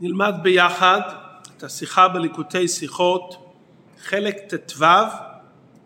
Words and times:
נלמד 0.00 0.34
ביחד 0.42 1.00
את 1.56 1.62
השיחה 1.62 2.08
בליקוטי 2.08 2.68
שיחות, 2.68 3.52
חלק 4.02 4.36
ט"ו, 4.54 4.84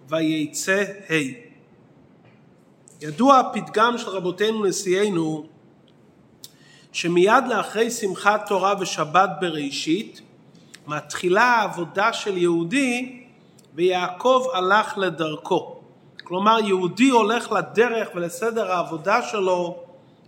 וייצא 0.09 0.85
ה'. 1.11 1.15
ידוע 3.01 3.39
הפתגם 3.39 3.99
של 3.99 4.09
רבותינו 4.09 4.65
נשיאנו, 4.65 5.47
שמיד 6.93 7.45
לאחרי 7.49 7.91
שמחת 7.91 8.47
תורה 8.49 8.75
ושבת 8.81 9.31
בראשית, 9.41 10.21
מתחילה 10.87 11.45
העבודה 11.45 12.13
של 12.13 12.39
יהודי 12.39 13.23
ויעקב 13.75 14.47
הלך 14.53 14.99
לדרכו. 14.99 15.81
כלומר 16.25 16.59
יהודי 16.65 17.09
הולך 17.09 17.53
לדרך 17.53 18.09
ולסדר 18.15 18.73
העבודה 18.73 19.23
שלו 19.23 19.83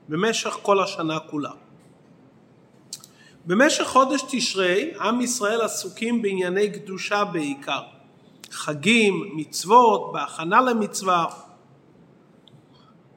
במשך 0.09 0.59
כל 0.63 0.83
השנה 0.83 1.19
כולה. 1.19 1.51
במשך 3.47 3.85
חודש 3.85 4.23
תשרי 4.31 4.91
עם 5.01 5.21
ישראל 5.21 5.61
עסוקים 5.61 6.23
בענייני 6.23 6.71
קדושה 6.71 7.25
בעיקר. 7.25 7.81
חגים, 8.51 9.31
מצוות, 9.35 10.13
בהכנה 10.13 10.61
למצווה. 10.61 11.27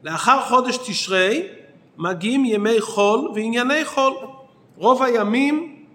לאחר 0.04 0.42
חודש 0.42 0.78
תשרי 0.78 1.48
מגיעים 1.98 2.46
ימי 2.46 2.82
חול 2.82 3.32
וענייני 3.36 3.86
חול. 3.86 4.14
רוב 4.78 5.04
הימים 5.04 5.86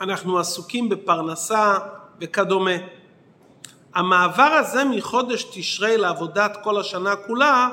אנחנו 0.00 0.38
עסוקים 0.38 0.88
בפרנסה 0.88 1.78
וכדומה. 2.20 2.76
המעבר 3.94 4.42
הזה 4.42 4.84
מחודש 4.84 5.42
תשרי 5.52 5.96
לעבודת 5.96 6.56
כל 6.62 6.80
השנה 6.80 7.16
כולה 7.16 7.68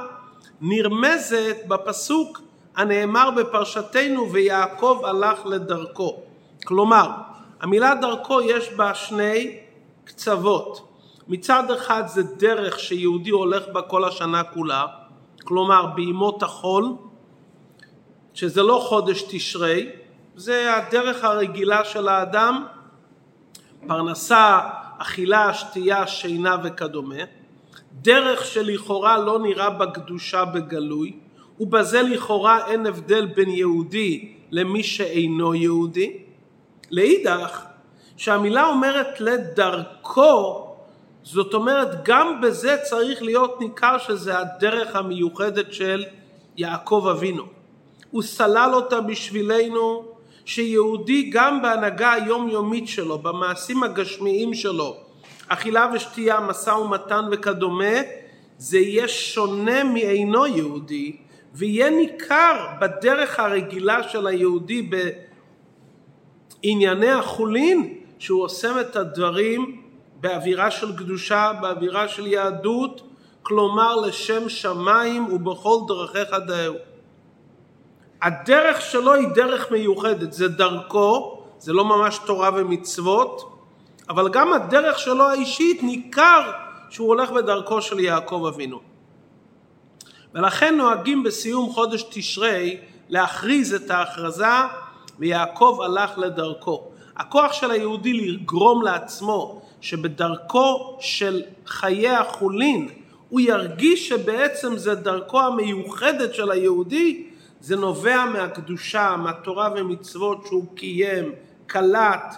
נרמזת 0.62 1.58
בפסוק 1.68 2.42
הנאמר 2.76 3.30
בפרשתנו 3.32 4.32
ויעקב 4.32 5.02
הלך 5.04 5.46
לדרכו. 5.46 6.18
כלומר, 6.66 7.10
המילה 7.62 7.96
דרכו 7.96 8.42
יש 8.42 8.74
בה 8.74 8.96
שני 8.96 9.58
קצוות. 10.04 10.88
מצד 11.28 11.72
אחד 11.72 12.04
זה 12.08 12.24
דרך 12.24 12.80
שיהודי 12.80 13.30
הולך 13.30 13.64
בה 13.74 13.82
כל 13.82 14.06
השנה 14.06 14.44
כולה, 14.44 14.86
כלומר 15.44 15.86
בימות 15.86 16.44
החול, 16.44 16.86
שזה 18.34 18.64
לא 18.64 18.86
חודש 18.88 19.24
תשרי, 19.30 19.90
זה 20.36 20.76
הדרך 20.78 21.24
הרגילה 21.24 21.86
של 21.86 22.08
האדם, 22.08 22.66
פרנסה, 23.88 24.60
אכילה, 24.98 25.54
שתייה, 25.54 26.08
שינה 26.08 26.58
וכדומה. 26.64 27.24
דרך 27.94 28.46
שלכאורה 28.46 29.18
לא 29.18 29.40
נראה 29.40 29.70
בה 29.70 29.86
קדושה 29.92 30.46
בגלוי, 30.46 31.20
ובזה 31.62 32.02
לכאורה 32.02 32.68
אין 32.68 32.86
הבדל 32.86 33.26
בין 33.26 33.50
יהודי 33.50 34.32
למי 34.52 34.84
שאינו 34.84 35.56
יהודי. 35.56 36.18
לאידך, 36.92 37.64
שהמילה 38.18 38.68
אומרת 38.68 39.22
לדרכו, 39.22 40.68
זאת 41.24 41.54
אומרת 41.54 42.04
גם 42.04 42.42
בזה 42.42 42.78
צריך 42.84 43.22
להיות 43.22 43.62
ניכר 43.62 43.98
שזה 43.98 44.40
הדרך 44.40 44.96
המיוחדת 44.96 45.74
של 45.74 46.06
יעקב 46.58 47.08
אבינו. 47.12 47.44
הוא 48.12 48.22
סלל 48.22 48.72
אותה 48.74 49.02
בשבילנו 49.02 50.06
שיהודי 50.46 51.30
גם 51.30 51.62
בהנהגה 51.62 52.14
היומיומית 52.14 52.88
שלו, 52.88 53.18
במעשים 53.18 53.84
הגשמיים 53.84 54.54
שלו, 54.54 54.98
אכילה 55.48 55.92
ושתייה, 55.94 56.40
משא 56.40 56.70
ומתן 56.70 57.26
וכדומה, 57.32 57.96
זה 58.58 58.80
יהיה 58.80 59.08
שונה 59.08 59.84
מאינו 59.84 60.48
יהודי, 60.48 61.18
ויהיה 61.54 61.90
ניכר 61.90 62.68
בדרך 62.82 63.40
הרגילה 63.40 64.04
של 64.04 64.28
היהודי 64.28 64.90
בענייני 66.64 67.12
החולין, 67.12 67.94
שהוא 68.20 68.44
עושה 68.44 68.82
את 68.82 68.96
הדברים 68.96 69.82
באווירה 70.22 70.72
של 70.72 70.98
קדושה, 70.98 71.52
באווירה 71.62 72.08
של 72.08 72.28
יהדות, 72.28 73.02
כלומר 73.44 73.96
לשם 73.96 74.50
שמיים 74.50 75.34
ובכל 75.34 75.78
דרכיך 75.88 76.30
דאהו. 76.48 76.76
הדרך 78.22 78.82
שלו 78.82 79.14
היא 79.14 79.28
דרך 79.28 79.72
מיוחדת, 79.72 80.34
זה 80.34 80.48
דרכו, 80.48 81.44
זה 81.60 81.74
לא 81.74 81.86
ממש 81.86 82.20
תורה 82.26 82.50
ומצוות, 82.56 83.58
אבל 84.10 84.30
גם 84.30 84.54
הדרך 84.54 85.00
שלו 85.00 85.30
האישית 85.30 85.84
ניכר 85.84 86.52
שהוא 86.90 87.08
הולך 87.08 87.32
בדרכו 87.32 87.82
של 87.82 88.00
יעקב 88.00 88.46
אבינו. 88.54 88.91
ולכן 90.36 90.76
נוהגים 90.78 91.24
בסיום 91.24 91.70
חודש 91.70 92.06
תשרי 92.10 92.78
להכריז 93.10 93.74
את 93.74 93.92
ההכרזה 93.92 94.46
ויעקב 95.20 95.80
הלך 95.84 96.18
לדרכו. 96.18 96.84
הכוח 97.18 97.54
של 97.54 97.72
היהודי 97.72 98.14
לגרום 98.14 98.82
לעצמו 98.82 99.62
שבדרכו 99.82 100.98
של 101.00 101.42
חיי 101.66 102.10
החולין 102.10 102.90
הוא 103.30 103.40
ירגיש 103.42 104.10
שבעצם 104.10 104.78
זה 104.78 104.96
דרכו 104.96 105.42
המיוחדת 105.42 106.34
של 106.36 106.52
היהודי 106.52 107.24
זה 107.62 107.76
נובע 107.76 108.26
מהקדושה, 108.26 109.16
מהתורה 109.18 109.70
ומצוות 109.76 110.46
שהוא 110.46 110.66
קיים, 110.76 111.32
קלט 111.68 112.36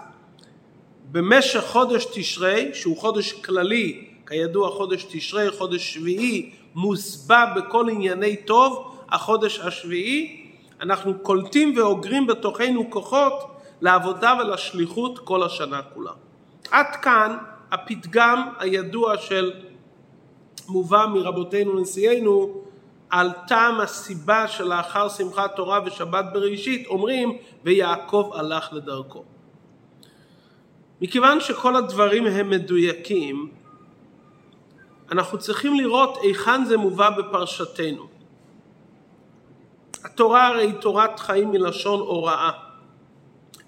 במשך 1.11 1.63
חודש 1.63 2.05
תשרי, 2.13 2.69
שהוא 2.73 2.97
חודש 2.97 3.31
כללי, 3.31 4.05
כידוע 4.27 4.69
חודש 4.69 5.05
תשרי, 5.09 5.51
חודש 5.51 5.93
שביעי, 5.93 6.51
מוסבע 6.75 7.45
בכל 7.55 7.89
ענייני 7.89 8.35
טוב, 8.35 8.97
החודש 9.09 9.59
השביעי, 9.59 10.49
אנחנו 10.81 11.19
קולטים 11.19 11.77
ואוגרים 11.77 12.27
בתוכנו 12.27 12.89
כוחות 12.89 13.33
לעבודה 13.81 14.33
ולשליחות 14.39 15.19
כל 15.19 15.43
השנה 15.43 15.81
כולה. 15.81 16.11
עד 16.71 16.95
כאן 17.01 17.37
הפתגם 17.71 18.49
הידוע 18.59 19.17
של 19.17 19.51
מובא 20.67 21.05
מרבותינו 21.05 21.79
נשיאנו 21.79 22.63
על 23.09 23.31
טעם 23.47 23.79
הסיבה 23.79 24.47
שלאחר 24.47 25.09
שמחת 25.09 25.55
תורה 25.55 25.79
ושבת 25.85 26.25
בראשית 26.33 26.87
אומרים 26.87 27.37
ויעקב 27.63 28.31
הלך 28.33 28.73
לדרכו. 28.73 29.23
מכיוון 31.01 31.39
שכל 31.39 31.75
הדברים 31.75 32.25
הם 32.25 32.49
מדויקים 32.49 33.49
אנחנו 35.13 35.37
צריכים 35.37 35.75
לראות 35.75 36.17
היכן 36.21 36.65
זה 36.65 36.77
מובא 36.77 37.09
בפרשתנו. 37.09 38.07
התורה 40.03 40.47
הרי 40.47 40.63
היא 40.63 40.73
תורת 40.73 41.19
חיים 41.19 41.51
מלשון 41.51 41.99
הוראה. 41.99 42.51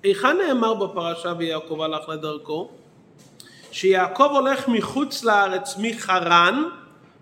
היכן 0.03 0.37
נאמר 0.37 0.73
בפרשה 0.73 1.33
ויעקב 1.37 1.81
הלך 1.81 2.09
לדרכו? 2.09 2.69
שיעקב 3.71 4.29
הולך 4.31 4.67
מחוץ 4.67 5.23
לארץ 5.23 5.75
מחרן, 5.77 6.63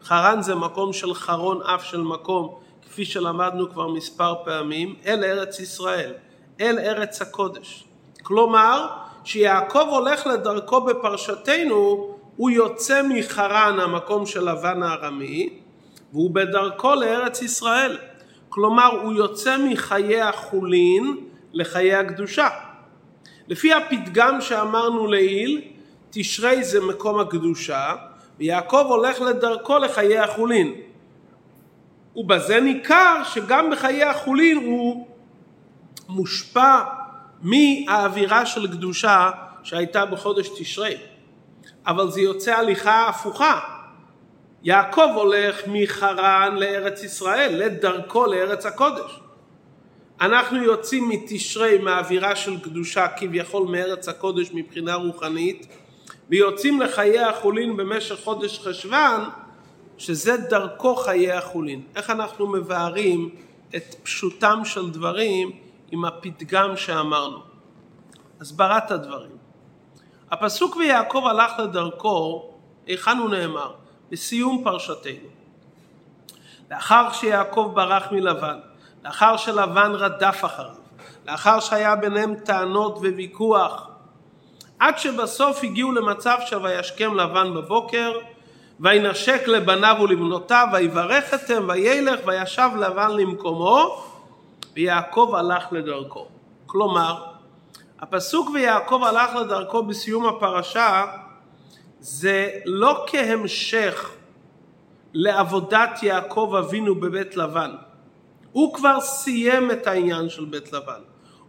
חרן 0.03 0.41
זה 0.41 0.55
מקום 0.55 0.93
של 0.93 1.13
חרון 1.13 1.61
אף 1.61 1.83
של 1.83 2.01
מקום, 2.01 2.55
כפי 2.81 3.05
שלמדנו 3.05 3.69
כבר 3.69 3.87
מספר 3.87 4.35
פעמים, 4.45 4.95
אל 5.05 5.23
ארץ 5.23 5.59
ישראל, 5.59 6.13
אל 6.61 6.79
ארץ 6.79 7.21
הקודש. 7.21 7.83
כלומר, 8.23 8.87
שיעקב 9.23 9.87
הולך 9.89 10.27
לדרכו 10.27 10.81
בפרשתנו, 10.81 12.13
הוא 12.35 12.51
יוצא 12.51 13.01
מחרן, 13.09 13.79
המקום 13.79 14.25
של 14.25 14.49
לבן 14.49 14.83
הארמי, 14.83 15.49
והוא 16.13 16.31
בדרכו 16.31 16.95
לארץ 16.95 17.41
ישראל. 17.41 17.97
כלומר, 18.49 18.99
הוא 19.01 19.13
יוצא 19.13 19.57
מחיי 19.57 20.21
החולין 20.21 21.17
לחיי 21.53 21.95
הקדושה. 21.95 22.47
לפי 23.47 23.73
הפתגם 23.73 24.41
שאמרנו 24.41 25.07
לעיל, 25.07 25.61
תשרי 26.09 26.63
זה 26.63 26.81
מקום 26.81 27.19
הקדושה, 27.19 27.95
ויעקב 28.39 28.85
הולך 28.89 29.21
לדרכו 29.21 29.77
לחיי 29.77 30.19
החולין. 30.19 30.73
ובזה 32.15 32.59
ניכר 32.59 33.21
שגם 33.23 33.69
בחיי 33.71 34.03
החולין 34.03 34.57
הוא 34.57 35.07
מושפע 36.09 36.79
מהאווירה 37.41 38.45
של 38.45 38.67
קדושה 38.67 39.29
שהייתה 39.63 40.05
בחודש 40.05 40.49
תשרי. 40.59 41.12
אבל 41.87 42.11
זה 42.11 42.21
יוצא 42.21 42.55
הליכה 42.55 43.07
הפוכה. 43.09 43.59
יעקב 44.63 45.09
הולך 45.15 45.61
מחרן 45.67 46.55
לארץ 46.59 47.03
ישראל, 47.03 47.55
לדרכו 47.65 48.25
לארץ 48.25 48.65
הקודש. 48.65 49.19
אנחנו 50.21 50.63
יוצאים 50.63 51.09
מתשרי 51.09 51.77
מהאווירה 51.77 52.35
של 52.35 52.59
קדושה 52.59 53.07
כביכול 53.07 53.67
מארץ 53.67 54.09
הקודש 54.09 54.49
מבחינה 54.53 54.95
רוחנית 54.95 55.67
ויוצאים 56.29 56.81
לחיי 56.81 57.19
החולין 57.19 57.77
במשך 57.77 58.19
חודש 58.23 58.59
חשוון 58.59 59.29
שזה 59.97 60.37
דרכו 60.37 60.95
חיי 60.95 61.31
החולין. 61.31 61.81
איך 61.95 62.09
אנחנו 62.09 62.47
מבארים 62.47 63.29
את 63.75 63.95
פשוטם 64.03 64.61
של 64.65 64.89
דברים 64.89 65.51
עם 65.91 66.05
הפתגם 66.05 66.77
שאמרנו. 66.77 67.39
הסברת 68.41 68.91
הדברים. 68.91 69.42
הפסוק 70.33 70.75
ויעקב 70.75 71.23
הלך 71.27 71.51
לדרכו, 71.59 72.49
היכן 72.87 73.17
הוא 73.17 73.29
נאמר? 73.29 73.71
בסיום 74.11 74.61
פרשתנו. 74.63 75.29
לאחר 76.71 77.11
שיעקב 77.11 77.71
ברח 77.73 78.11
מלבן, 78.11 78.59
לאחר 79.05 79.37
שלבן 79.37 79.91
רדף 79.91 80.41
אחריו, 80.45 80.75
לאחר 81.27 81.59
שהיה 81.59 81.95
ביניהם 81.95 82.35
טענות 82.35 82.97
וויכוח, 82.97 83.89
עד 84.79 84.97
שבסוף 84.97 85.63
הגיעו 85.63 85.91
למצב 85.91 86.37
של 86.45 86.57
וישכם 86.57 87.15
לבן 87.15 87.53
בבוקר, 87.53 88.11
וינשק 88.79 89.47
לבניו 89.47 89.95
ולבנותיו, 90.01 90.67
ויברך 90.73 91.33
אתם, 91.33 91.65
וילך, 91.67 92.19
וישב 92.25 92.69
לבן 92.79 93.11
למקומו, 93.11 94.03
ויעקב 94.75 95.33
הלך 95.37 95.63
לדרכו. 95.71 96.27
כלומר, 96.65 97.32
הפסוק 98.03 98.49
ויעקב 98.53 99.01
הלך 99.03 99.35
לדרכו 99.35 99.83
בסיום 99.83 100.25
הפרשה 100.25 101.05
זה 101.99 102.49
לא 102.65 103.05
כהמשך 103.07 104.11
לעבודת 105.13 106.03
יעקב 106.03 106.55
אבינו 106.59 106.95
בבית 106.95 107.37
לבן. 107.37 107.71
הוא 108.51 108.73
כבר 108.73 109.01
סיים 109.01 109.71
את 109.71 109.87
העניין 109.87 110.29
של 110.29 110.45
בית 110.45 110.73
לבן. 110.73 111.01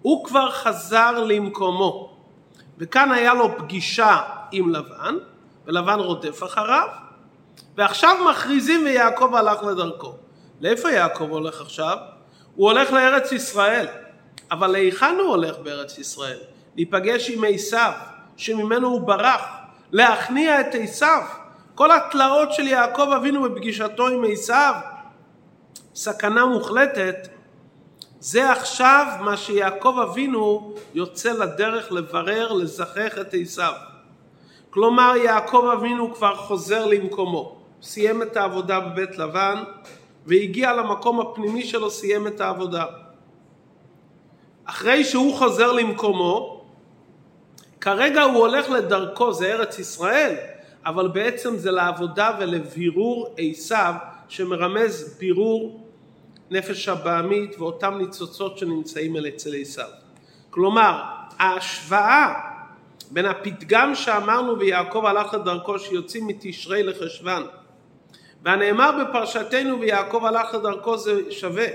הוא 0.02 0.24
כבר 0.24 0.50
חזר 0.50 1.24
למקומו. 1.24 2.16
וכאן 2.78 3.12
היה 3.12 3.34
לו 3.34 3.58
פגישה 3.58 4.18
עם 4.52 4.70
לבן, 4.70 5.16
ולבן 5.66 5.98
רודף 5.98 6.42
אחריו, 6.44 6.88
ועכשיו 7.76 8.16
מכריזים 8.30 8.84
ויעקב 8.84 9.34
הלך 9.34 9.62
לדרכו. 9.62 10.14
לאיפה 10.60 10.90
יעקב 10.90 11.30
הולך 11.30 11.60
עכשיו? 11.60 11.96
הוא 12.54 12.70
הולך 12.70 12.90
לארץ 12.90 13.32
ישראל. 13.32 14.03
אבל 14.54 14.66
להיכן 14.66 15.16
הוא 15.18 15.28
הולך 15.28 15.58
בארץ 15.58 15.98
ישראל? 15.98 16.38
להיפגש 16.76 17.30
עם 17.30 17.44
עשיו, 17.48 17.92
שממנו 18.36 18.88
הוא 18.88 19.00
ברח, 19.00 19.44
להכניע 19.92 20.60
את 20.60 20.74
עשיו. 20.74 21.22
כל 21.74 21.90
התלאות 21.90 22.52
של 22.52 22.62
יעקב 22.62 23.08
אבינו 23.16 23.42
בפגישתו 23.42 24.08
עם 24.08 24.24
עשיו, 24.32 24.74
סכנה 25.94 26.46
מוחלטת, 26.46 27.28
זה 28.20 28.50
עכשיו 28.50 29.06
מה 29.20 29.36
שיעקב 29.36 29.98
אבינו 30.02 30.74
יוצא 30.94 31.32
לדרך 31.32 31.92
לברר, 31.92 32.52
לזכח 32.52 33.18
את 33.20 33.34
עשיו. 33.42 33.72
כלומר 34.70 35.12
יעקב 35.24 35.70
אבינו 35.78 36.14
כבר 36.14 36.36
חוזר 36.36 36.86
למקומו, 36.86 37.56
סיים 37.82 38.22
את 38.22 38.36
העבודה 38.36 38.80
בבית 38.80 39.18
לבן 39.18 39.64
והגיע 40.26 40.72
למקום 40.72 41.20
הפנימי 41.20 41.64
שלו, 41.64 41.90
סיים 41.90 42.26
את 42.26 42.40
העבודה. 42.40 42.84
אחרי 44.64 45.04
שהוא 45.04 45.34
חוזר 45.34 45.72
למקומו, 45.72 46.64
כרגע 47.80 48.22
הוא 48.22 48.36
הולך 48.36 48.70
לדרכו, 48.70 49.32
זה 49.32 49.52
ארץ 49.52 49.78
ישראל, 49.78 50.34
אבל 50.86 51.08
בעצם 51.08 51.56
זה 51.56 51.70
לעבודה 51.70 52.36
ולבירור 52.40 53.34
עשיו, 53.38 53.94
שמרמז 54.28 55.16
בירור 55.18 55.84
נפש 56.50 56.88
הבעמית 56.88 57.58
ואותם 57.58 57.98
ניצוצות 57.98 58.58
שנמצאים 58.58 59.16
אצל 59.16 59.54
עשיו. 59.60 59.88
כלומר, 60.50 61.02
ההשוואה 61.38 62.34
בין 63.10 63.26
הפתגם 63.26 63.94
שאמרנו 63.94 64.58
ויעקב 64.58 65.04
הלך 65.04 65.34
לדרכו 65.34 65.78
שיוצאים 65.78 66.26
מתשרי 66.26 66.82
לחשוון 66.82 67.46
והנאמר 68.42 68.90
בפרשתנו 69.04 69.80
ויעקב 69.80 70.24
הלך 70.24 70.54
לדרכו 70.54 70.96
זה 70.96 71.20
שווה. 71.30 71.66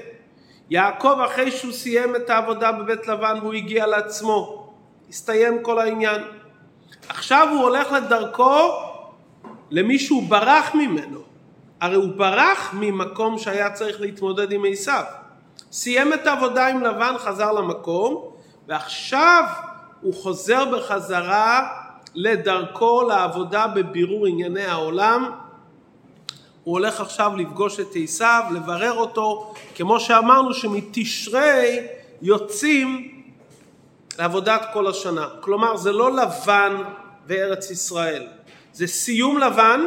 יעקב 0.69 1.19
אחרי 1.25 1.51
שהוא 1.51 1.71
סיים 1.71 2.15
את 2.15 2.29
העבודה 2.29 2.71
בבית 2.71 3.07
לבן 3.07 3.37
והוא 3.41 3.53
הגיע 3.53 3.87
לעצמו, 3.87 4.69
הסתיים 5.09 5.63
כל 5.63 5.79
העניין. 5.79 6.21
עכשיו 7.09 7.47
הוא 7.51 7.61
הולך 7.61 7.91
לדרכו 7.91 8.71
למי 9.71 9.99
שהוא 9.99 10.23
ברח 10.29 10.75
ממנו. 10.75 11.19
הרי 11.81 11.95
הוא 11.95 12.09
ברח 12.15 12.69
ממקום 12.73 13.37
שהיה 13.37 13.71
צריך 13.71 14.01
להתמודד 14.01 14.51
עם 14.51 14.63
עשיו. 14.71 15.03
סיים 15.71 16.13
את 16.13 16.27
העבודה 16.27 16.67
עם 16.67 16.83
לבן, 16.83 17.13
חזר 17.17 17.51
למקום, 17.51 18.31
ועכשיו 18.67 19.43
הוא 20.01 20.13
חוזר 20.13 20.65
בחזרה 20.65 21.67
לדרכו 22.15 23.03
לעבודה 23.07 23.67
בבירור 23.67 24.27
ענייני 24.27 24.65
העולם. 24.65 25.31
הוא 26.69 26.77
הולך 26.77 27.01
עכשיו 27.01 27.35
לפגוש 27.37 27.79
את 27.79 27.87
עשיו, 27.95 28.43
לברר 28.51 28.93
אותו, 28.93 29.53
כמו 29.75 29.99
שאמרנו 29.99 30.53
שמתשרי 30.53 31.87
יוצאים 32.21 33.11
לעבודת 34.19 34.61
כל 34.73 34.87
השנה. 34.87 35.27
כלומר 35.39 35.77
זה 35.77 35.91
לא 35.91 36.11
לבן 36.11 36.75
בארץ 37.27 37.71
ישראל, 37.71 38.27
זה 38.73 38.87
סיום 38.87 39.37
לבן 39.37 39.81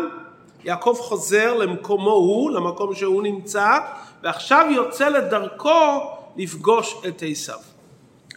יעקב 0.65 0.97
חוזר 1.01 1.55
למקומו 1.55 2.11
הוא, 2.11 2.51
למקום 2.51 2.95
שהוא 2.95 3.23
נמצא, 3.23 3.79
ועכשיו 4.23 4.67
יוצא 4.71 5.09
לדרכו 5.09 6.11
לפגוש 6.37 6.95
את 7.09 7.23
עשיו. 7.31 7.59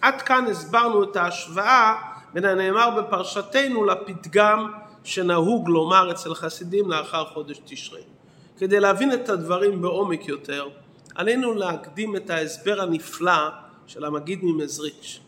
עד 0.01 0.21
כאן 0.21 0.45
הסברנו 0.47 1.03
את 1.03 1.15
ההשוואה 1.15 1.95
בין 2.33 2.45
הנאמר 2.45 2.89
בפרשתנו 2.89 3.85
לפתגם 3.85 4.71
שנהוג 5.03 5.69
לומר 5.69 6.11
אצל 6.11 6.33
חסידים 6.33 6.91
לאחר 6.91 7.25
חודש 7.25 7.61
תשרי. 7.65 8.14
כדי 8.57 8.79
להבין 8.79 9.13
את 9.13 9.29
הדברים 9.29 9.81
בעומק 9.81 10.27
יותר, 10.27 10.67
עלינו 11.15 11.53
להקדים 11.53 12.15
את 12.15 12.29
ההסבר 12.29 12.81
הנפלא 12.81 13.49
של 13.87 14.05
המגיד 14.05 14.39
ממזריץ'. 14.43 15.19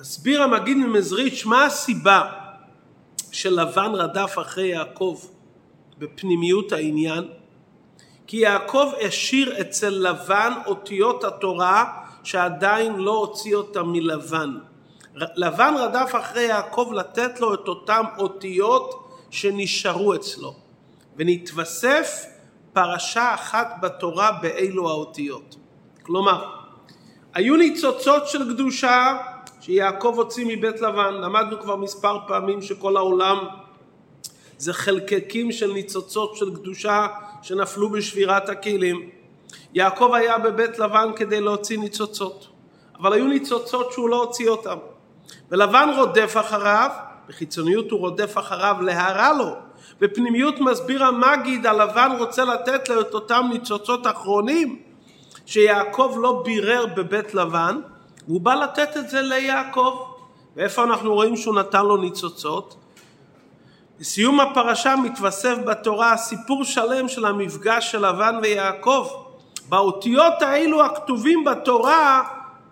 מסביר 0.00 0.42
המגיד 0.42 0.76
ממזריץ' 0.76 1.44
מה 1.46 1.64
הסיבה 1.64 2.32
שלבן 3.32 3.90
רדף 3.94 4.34
אחרי 4.40 4.66
יעקב 4.66 5.20
בפנימיות 5.98 6.72
העניין, 6.72 7.28
כי 8.26 8.36
יעקב 8.36 8.92
השאיר 9.06 9.60
אצל 9.60 9.90
לבן 9.90 10.52
אותיות 10.66 11.24
התורה 11.24 12.04
שעדיין 12.24 12.96
לא 12.96 13.16
הוציא 13.16 13.54
אותם 13.56 13.92
מלבן. 13.92 14.58
לבן 15.14 15.74
רדף 15.78 16.12
אחרי 16.18 16.42
יעקב 16.42 16.90
לתת 16.94 17.40
לו 17.40 17.54
את 17.54 17.68
אותם 17.68 18.04
אותיות 18.18 19.09
שנשארו 19.30 20.14
אצלו, 20.14 20.54
ונתווסף 21.16 22.24
פרשה 22.72 23.34
אחת 23.34 23.74
בתורה 23.82 24.32
באלו 24.42 24.90
האותיות. 24.90 25.56
כלומר, 26.02 26.60
היו 27.34 27.56
ניצוצות 27.56 28.28
של 28.28 28.54
קדושה 28.54 29.16
שיעקב 29.60 30.14
הוציא 30.16 30.46
מבית 30.48 30.80
לבן. 30.80 31.14
למדנו 31.14 31.60
כבר 31.60 31.76
מספר 31.76 32.18
פעמים 32.26 32.62
שכל 32.62 32.96
העולם 32.96 33.38
זה 34.58 34.72
חלקקים 34.72 35.52
של 35.52 35.72
ניצוצות 35.72 36.36
של 36.36 36.54
קדושה 36.54 37.06
שנפלו 37.42 37.90
בשבירת 37.90 38.48
הכלים. 38.48 39.10
יעקב 39.74 40.10
היה 40.14 40.38
בבית 40.38 40.78
לבן 40.78 41.10
כדי 41.16 41.40
להוציא 41.40 41.78
ניצוצות, 41.78 42.48
אבל 42.98 43.12
היו 43.12 43.26
ניצוצות 43.26 43.92
שהוא 43.92 44.08
לא 44.08 44.22
הוציא 44.22 44.48
אותם. 44.48 44.76
ולבן 45.50 45.88
רודף 45.96 46.34
אחריו, 46.40 46.90
בחיצוניות 47.30 47.90
הוא 47.90 48.00
רודף 48.00 48.38
אחריו 48.38 48.76
להרע 48.80 49.32
לו. 49.32 49.54
בפנימיות 50.00 50.60
מסביר 50.60 51.04
המגיד, 51.04 51.66
הלבן 51.66 52.10
רוצה 52.18 52.44
לתת 52.44 52.88
לו 52.88 53.00
את 53.00 53.14
אותם 53.14 53.46
ניצוצות 53.52 54.06
אחרונים 54.06 54.82
שיעקב 55.46 56.16
לא 56.20 56.42
בירר 56.44 56.86
בבית 56.86 57.34
לבן, 57.34 57.80
והוא 58.28 58.40
בא 58.40 58.54
לתת 58.54 58.96
את 58.96 59.10
זה 59.10 59.22
ליעקב. 59.22 60.04
ואיפה 60.56 60.84
אנחנו 60.84 61.14
רואים 61.14 61.36
שהוא 61.36 61.54
נתן 61.54 61.86
לו 61.86 61.96
ניצוצות? 61.96 62.76
בסיום 64.00 64.40
הפרשה 64.40 64.96
מתווסף 64.96 65.56
בתורה 65.66 66.16
סיפור 66.16 66.64
שלם 66.64 67.08
של 67.08 67.26
המפגש 67.26 67.92
של 67.92 68.06
לבן 68.06 68.38
ויעקב. 68.42 69.08
באותיות 69.68 70.42
האלו 70.42 70.84
הכתובים 70.84 71.44
בתורה 71.44 72.22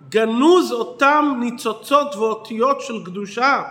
גנוז 0.08 0.72
אותם 0.72 1.36
ניצוצות 1.40 2.16
ואותיות 2.16 2.80
של 2.80 3.04
קדושה 3.04 3.62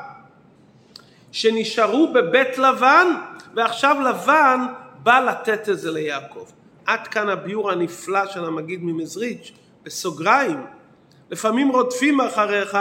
שנשארו 1.32 2.14
בבית 2.14 2.58
לבן 2.58 3.08
ועכשיו 3.56 3.98
לבן 4.02 4.60
בא 5.04 5.20
לתת 5.20 5.70
את 5.70 5.80
זה 5.80 5.92
ליעקב. 5.92 6.46
עד 6.86 7.08
כאן 7.08 7.30
הביור 7.30 7.72
הנפלא 7.72 8.26
של 8.26 8.46
המגיד 8.46 8.80
ממזריץ' 8.84 9.52
בסוגריים 9.84 10.66
לפעמים 11.32 11.70
רודפים 11.70 12.22
אחריך 12.22 12.78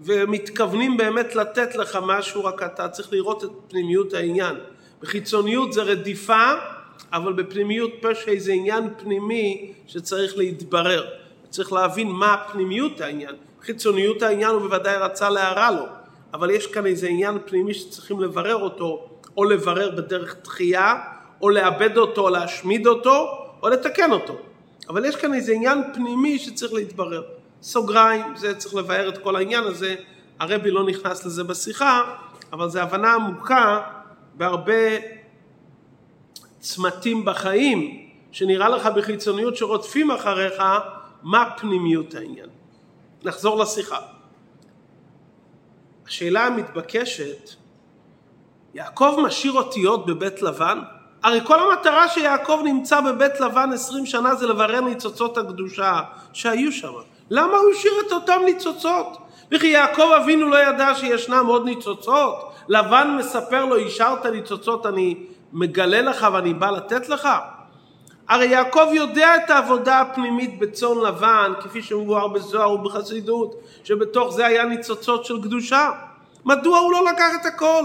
ומתכוונים 0.00 0.96
באמת 0.96 1.34
לתת 1.34 1.76
לך 1.76 1.98
משהו, 2.02 2.44
רק 2.44 2.62
אתה 2.62 2.88
צריך 2.88 3.12
לראות 3.12 3.44
את 3.44 3.50
פנימיות 3.68 4.14
העניין. 4.14 4.56
בחיצוניות 5.00 5.72
זה 5.72 5.82
רדיפה, 5.82 6.52
אבל 7.12 7.32
בפנימיות 7.32 7.90
פשע 8.00 8.32
זה 8.38 8.52
עניין 8.52 8.88
פנימי 8.98 9.72
שצריך 9.86 10.36
להתברר. 10.36 11.06
צריך 11.50 11.72
להבין 11.72 12.08
מה 12.08 12.36
פנימיות 12.52 13.00
העניין. 13.00 13.34
חיצוניות 13.62 14.22
העניין 14.22 14.50
הוא 14.50 14.60
בוודאי 14.60 14.96
רצה 14.96 15.30
להרע 15.30 15.70
לו, 15.70 15.84
אבל 16.36 16.50
יש 16.50 16.66
כאן 16.66 16.86
איזה 16.86 17.08
עניין 17.08 17.38
פנימי 17.46 17.74
שצריכים 17.74 18.20
לברר 18.20 18.56
אותו, 18.56 19.08
או 19.36 19.44
לברר 19.44 19.90
בדרך 19.90 20.36
דחייה, 20.44 20.94
או 21.42 21.50
לאבד 21.50 21.96
אותו, 21.96 22.20
או 22.20 22.28
להשמיד 22.28 22.86
אותו, 22.86 23.28
או 23.62 23.68
לתקן 23.68 24.12
אותו. 24.12 24.36
אבל 24.88 25.04
יש 25.04 25.16
כאן 25.16 25.34
איזה 25.34 25.52
עניין 25.52 25.78
פנימי 25.94 26.38
שצריך 26.38 26.72
להתברר. 26.72 27.22
סוגריים, 27.62 28.36
זה 28.36 28.54
צריך 28.54 28.74
לבאר 28.74 29.08
את 29.08 29.18
כל 29.18 29.36
העניין 29.36 29.64
הזה, 29.64 29.94
הרבי 30.38 30.70
לא 30.70 30.86
נכנס 30.86 31.26
לזה 31.26 31.44
בשיחה, 31.44 32.14
אבל 32.52 32.68
זו 32.68 32.80
הבנה 32.80 33.14
עמוקה 33.14 33.80
בהרבה 34.34 34.96
צמתים 36.58 37.24
בחיים, 37.24 38.08
שנראה 38.32 38.68
לך 38.68 38.86
בחיצוניות 38.86 39.56
שרודפים 39.56 40.10
אחריך, 40.10 40.62
מה 41.22 41.50
פנימיות 41.56 42.14
העניין. 42.14 42.48
נחזור 43.24 43.58
לשיחה. 43.58 44.15
השאלה 46.06 46.46
המתבקשת, 46.46 47.50
יעקב 48.74 49.18
משאיר 49.26 49.52
אותיות 49.52 50.06
בבית 50.06 50.42
לבן? 50.42 50.80
הרי 51.22 51.40
כל 51.44 51.72
המטרה 51.72 52.08
שיעקב 52.08 52.60
נמצא 52.64 53.00
בבית 53.00 53.40
לבן 53.40 53.70
עשרים 53.72 54.06
שנה 54.06 54.34
זה 54.34 54.46
לברר 54.46 54.80
ניצוצות 54.80 55.38
הקדושה 55.38 56.00
שהיו 56.32 56.72
שם. 56.72 56.92
למה 57.30 57.56
הוא 57.56 57.72
השאיר 57.72 57.92
את 58.06 58.12
אותם 58.12 58.40
ניצוצות? 58.44 59.18
וכי 59.52 59.66
יעקב 59.66 60.10
אבינו 60.22 60.48
לא 60.48 60.56
ידע 60.56 60.94
שישנם 60.94 61.46
עוד 61.46 61.64
ניצוצות? 61.64 62.52
לבן 62.68 63.16
מספר 63.18 63.64
לו, 63.64 63.76
השארת 63.76 64.26
ניצוצות, 64.26 64.86
אני 64.86 65.14
מגלה 65.52 66.00
לך 66.00 66.26
ואני 66.32 66.54
בא 66.54 66.70
לתת 66.70 67.08
לך? 67.08 67.28
הרי 68.28 68.46
יעקב 68.46 68.88
יודע 68.92 69.36
את 69.36 69.50
העבודה 69.50 70.00
הפנימית 70.00 70.58
בצאן 70.58 70.98
לבן, 71.06 71.52
כפי 71.60 71.82
שמבואר 71.82 72.28
בזוהר 72.28 72.72
ובחסידות, 72.72 73.54
שבתוך 73.84 74.34
זה 74.34 74.46
היה 74.46 74.64
ניצוצות 74.64 75.24
של 75.24 75.42
קדושה. 75.42 75.90
מדוע 76.44 76.78
הוא 76.78 76.92
לא 76.92 77.04
לקח 77.04 77.30
את 77.40 77.46
הכל? 77.46 77.84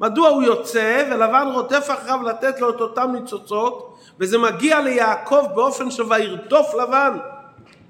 מדוע 0.00 0.28
הוא 0.28 0.42
יוצא 0.42 1.08
ולבן 1.10 1.48
רודף 1.54 1.88
אחריו 1.90 2.22
לתת 2.22 2.60
לו 2.60 2.70
את 2.70 2.80
אותם 2.80 3.10
ניצוצות, 3.12 3.98
וזה 4.20 4.38
מגיע 4.38 4.80
ליעקב 4.80 5.46
באופן 5.54 5.90
של 5.90 6.02
וירדוף 6.02 6.74
לבן. 6.74 7.18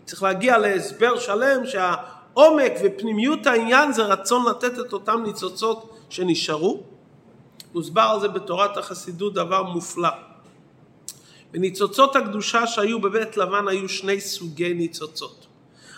צריך 0.04 0.22
להגיע 0.22 0.58
להסבר 0.58 1.18
שלם 1.18 1.66
שהעומק 1.66 2.72
ופנימיות 2.84 3.46
העניין 3.46 3.92
זה 3.92 4.02
רצון 4.02 4.48
לתת 4.48 4.78
את 4.78 4.92
אותם 4.92 5.22
ניצוצות 5.24 5.90
שנשארו. 6.08 6.80
מוסבר 7.74 8.08
על 8.14 8.20
זה 8.20 8.28
בתורת 8.28 8.76
החסידות 8.76 9.34
דבר 9.34 9.62
מופלא. 9.62 10.08
בניצוצות 11.50 12.16
הקדושה 12.16 12.66
שהיו 12.66 13.00
בבית 13.00 13.36
לבן 13.36 13.68
היו 13.68 13.88
שני 13.88 14.20
סוגי 14.20 14.74
ניצוצות. 14.74 15.46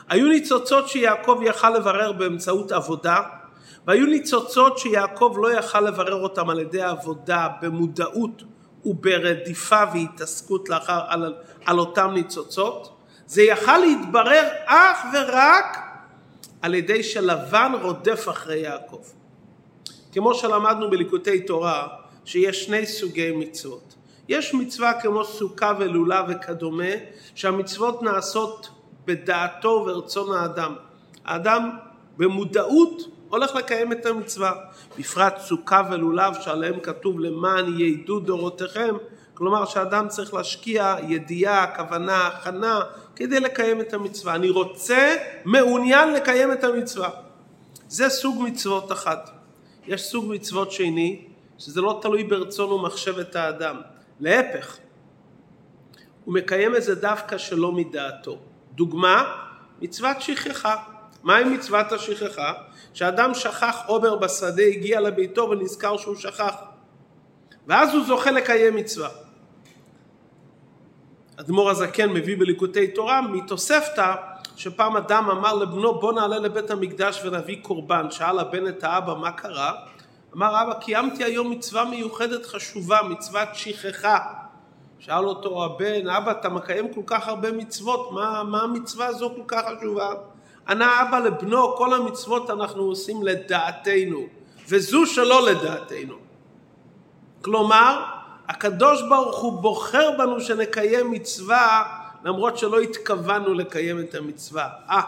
היו 0.09 0.29
ניצוצות 0.29 0.89
שיעקב 0.89 1.41
יכל 1.45 1.71
לברר 1.71 2.13
באמצעות 2.13 2.73
עבודה, 2.73 3.21
והיו 3.87 4.07
ניצוצות 4.07 4.79
שיעקב 4.79 5.37
לא 5.37 5.53
יכל 5.53 5.81
לברר 5.81 6.23
אותם 6.23 6.51
על 6.51 6.61
ידי 6.61 6.83
עבודה 6.83 7.49
במודעות 7.63 8.43
וברדיפה 8.85 9.83
והתעסקות 9.95 10.69
לאחר 10.69 11.01
על, 11.07 11.35
על 11.65 11.79
אותם 11.79 12.11
ניצוצות. 12.15 12.97
זה 13.27 13.43
יכל 13.43 13.79
להתברר 13.79 14.49
אך 14.65 14.99
ורק 15.15 15.79
על 16.63 16.75
ידי 16.75 17.03
שלבן 17.03 17.73
רודף 17.83 18.27
אחרי 18.31 18.59
יעקב. 18.59 19.03
כמו 20.13 20.35
שלמדנו 20.35 20.91
בליקוטי 20.91 21.41
תורה, 21.41 21.89
שיש 22.25 22.65
שני 22.65 22.87
סוגי 22.87 23.33
מצוות. 23.33 23.95
יש 24.29 24.55
מצווה 24.55 25.01
כמו 25.01 25.25
סוכה 25.25 25.73
ולולה 25.79 26.23
וכדומה, 26.29 26.93
שהמצוות 27.35 28.03
נעשות 28.03 28.69
בדעתו 29.05 29.85
ורצון 29.87 30.37
האדם. 30.37 30.75
האדם 31.25 31.71
במודעות 32.17 33.03
הולך 33.29 33.55
לקיים 33.55 33.93
את 33.93 34.07
המצווה. 34.07 34.53
בפרט 34.99 35.39
סוכה 35.39 35.83
ולולב 35.91 36.35
שעליהם 36.41 36.81
כתוב 36.81 37.21
למען 37.21 37.79
יעדו 37.79 38.21
דורותיכם, 38.21 38.95
כלומר 39.35 39.65
שאדם 39.65 40.09
צריך 40.09 40.35
להשקיע 40.35 40.97
ידיעה, 41.09 41.77
כוונה, 41.77 42.27
הכנה, 42.27 42.81
כדי 43.17 43.41
לקיים 43.41 43.81
את 43.81 43.95
המצווה. 43.95 44.35
אני 44.35 44.51
רוצה, 44.51 45.17
מעוניין 45.45 46.13
לקיים 46.13 46.53
את 46.53 46.65
המצווה. 46.65 47.11
זה 47.89 48.09
סוג 48.09 48.43
מצוות 48.43 48.93
אחת. 48.93 49.31
יש 49.87 50.03
סוג 50.03 50.25
מצוות 50.29 50.73
שני, 50.73 51.25
שזה 51.59 51.81
לא 51.81 51.99
תלוי 52.03 52.25
ברצון 52.25 52.73
ומחשבת 52.73 53.37
האדם. 53.37 53.81
להפך, 54.21 54.79
הוא 56.25 56.35
מקיים 56.35 56.77
את 56.77 56.83
זה 56.83 56.95
דווקא 56.95 57.39
שלא 57.39 57.73
מדעתו. 57.73 58.39
דוגמה, 58.75 59.35
מצוות 59.81 60.21
שכחה. 60.21 60.77
מהי 61.23 61.45
מצוות 61.45 61.93
השכחה? 61.93 62.53
שאדם 62.95 63.35
שכח 63.35 63.77
עובר 63.87 64.17
בשדה, 64.17 64.63
הגיע 64.63 65.01
לביתו 65.01 65.51
ונזכר 65.51 65.97
שהוא 65.97 66.17
שכח. 66.17 66.55
ואז 67.67 67.95
הוא 67.95 68.05
זוכה 68.05 68.31
לקיים 68.31 68.77
מצווה. 68.77 69.09
אדמו"ר 71.37 71.71
הזקן 71.71 72.11
מביא 72.11 72.37
בליקוטי 72.39 72.89
תורה 72.89 73.23
מתוספתא 73.23 74.15
שפעם 74.57 74.97
אדם 74.97 75.31
אמר 75.31 75.55
לבנו 75.55 76.01
בוא 76.01 76.13
נעלה 76.13 76.39
לבית 76.39 76.71
המקדש 76.71 77.25
ונביא 77.25 77.63
קורבן. 77.63 78.11
שאל 78.11 78.39
הבן 78.39 78.69
את 78.69 78.85
האבא 78.85 79.15
מה 79.15 79.33
קרה? 79.33 79.73
אמר 80.37 80.63
אבא 80.63 80.75
קיימתי 80.81 81.25
היום 81.25 81.51
מצווה 81.51 81.85
מיוחדת 81.85 82.47
חשובה, 82.47 82.99
מצוות 83.03 83.49
שכחה. 83.55 84.19
שאל 84.99 85.25
אותו 85.25 85.65
הבן, 85.65 86.09
אבא 86.09 86.31
אתה 86.31 86.49
מקיים 86.49 86.95
כל 86.95 87.01
כך 87.07 87.29
הרבה 87.29 87.53
מצוות, 87.53 88.13
מה, 88.13 88.43
מה 88.43 88.63
המצווה 88.63 89.07
הזו 89.07 89.31
כל 89.37 89.43
כך 89.47 89.63
חשובה? 89.79 90.13
ענה 90.69 91.03
אבא 91.03 91.19
לבנו, 91.19 91.77
כל 91.77 91.95
המצוות 91.95 92.51
אנחנו 92.51 92.83
עושים 92.83 93.23
לדעתנו, 93.23 94.27
וזו 94.69 95.07
שלא 95.07 95.51
לדעתנו. 95.51 96.15
כלומר, 97.43 98.05
הקדוש 98.49 99.03
ברוך 99.09 99.39
הוא 99.39 99.63
בוחר 99.63 100.11
בנו 100.19 100.41
שנקיים 100.41 101.11
מצווה 101.11 101.83
למרות 102.25 102.59
שלא 102.59 102.81
התכוונו 102.81 103.55
לקיים 103.55 104.01
את 104.01 104.15
המצווה. 104.15 104.69
אה, 104.91 105.01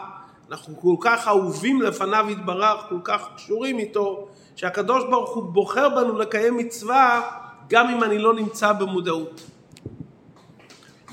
אנחנו 0.51 0.81
כל 0.81 0.95
כך 1.01 1.27
אהובים 1.27 1.81
לפניו 1.81 2.25
יתברך, 2.29 2.81
כל 2.89 2.99
כך 3.03 3.27
קשורים 3.35 3.79
איתו, 3.79 4.27
שהקדוש 4.61 5.03
ברוך 5.09 5.29
הוא 5.29 5.43
בוחר 5.43 5.89
בנו 5.89 6.17
לקיים 6.17 6.57
מצווה 6.57 7.21
גם 7.69 7.89
אם 7.89 8.03
אני 8.03 8.17
לא 8.17 8.33
נמצא 8.33 8.73
במודעות. 8.73 9.41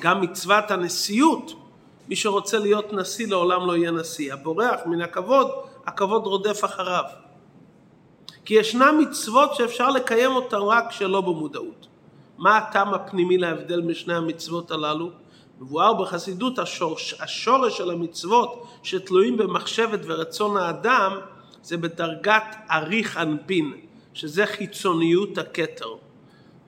גם 0.00 0.20
מצוות 0.20 0.70
הנשיאות, 0.70 1.52
מי 2.08 2.16
שרוצה 2.16 2.58
להיות 2.58 2.92
נשיא 2.92 3.26
לעולם 3.26 3.66
לא 3.66 3.76
יהיה 3.76 3.90
נשיא. 3.90 4.32
הבורח 4.32 4.80
מן 4.86 5.00
הכבוד, 5.00 5.50
הכבוד 5.86 6.26
רודף 6.26 6.64
אחריו. 6.64 7.02
כי 8.44 8.54
ישנן 8.54 8.94
מצוות 9.00 9.54
שאפשר 9.54 9.90
לקיים 9.90 10.30
אותן 10.32 10.56
רק 10.56 10.92
שלא 10.92 11.20
במודעות. 11.20 11.86
מה 12.38 12.56
הטעם 12.56 12.94
הפנימי 12.94 13.38
להבדל 13.38 13.80
משני 13.80 14.14
המצוות 14.14 14.70
הללו? 14.70 15.10
מבואר 15.60 15.94
בחסידות 15.94 16.58
השורש, 16.58 17.14
השורש 17.20 17.78
של 17.78 17.90
המצוות 17.90 18.66
שתלויים 18.82 19.36
במחשבת 19.36 20.00
ורצון 20.04 20.56
האדם 20.56 21.12
זה 21.62 21.76
בדרגת 21.76 22.56
אריך 22.70 23.16
אנפין, 23.16 23.72
שזה 24.14 24.46
חיצוניות 24.46 25.38
הכתר. 25.38 25.94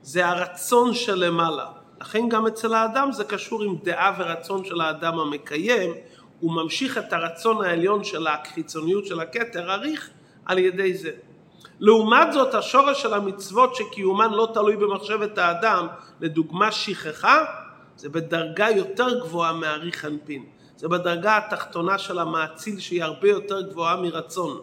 זה 0.02 0.26
הרצון 0.26 0.94
שלמעלה. 0.94 1.66
לכן 2.00 2.28
גם 2.28 2.46
אצל 2.46 2.74
האדם 2.74 3.12
זה 3.12 3.24
קשור 3.24 3.62
עם 3.62 3.76
דעה 3.82 4.14
ורצון 4.18 4.64
של 4.64 4.80
האדם 4.80 5.18
המקיים, 5.18 5.94
הוא 6.40 6.52
ממשיך 6.52 6.98
את 6.98 7.12
הרצון 7.12 7.64
העליון 7.64 8.04
של 8.04 8.26
החיצוניות 8.26 9.06
של 9.06 9.20
הכתר 9.20 9.72
אריך 9.72 10.10
על 10.44 10.58
ידי 10.58 10.94
זה. 10.94 11.10
לעומת 11.80 12.32
זאת 12.32 12.54
השורש 12.54 13.02
של 13.02 13.14
המצוות 13.14 13.74
שקיומן 13.74 14.30
לא 14.32 14.48
תלוי 14.54 14.76
במחשבת 14.76 15.38
האדם, 15.38 15.86
לדוגמה 16.20 16.72
שכחה, 16.72 17.44
זה 17.96 18.08
בדרגה 18.08 18.70
יותר 18.70 19.20
גבוהה 19.20 19.52
מאריך 19.52 20.04
אנפין. 20.04 20.44
זה 20.76 20.88
בדרגה 20.88 21.36
התחתונה 21.36 21.98
של 21.98 22.18
המאציל 22.18 22.80
שהיא 22.80 23.02
הרבה 23.02 23.28
יותר 23.28 23.60
גבוהה 23.60 23.96
מרצון. 23.96 24.60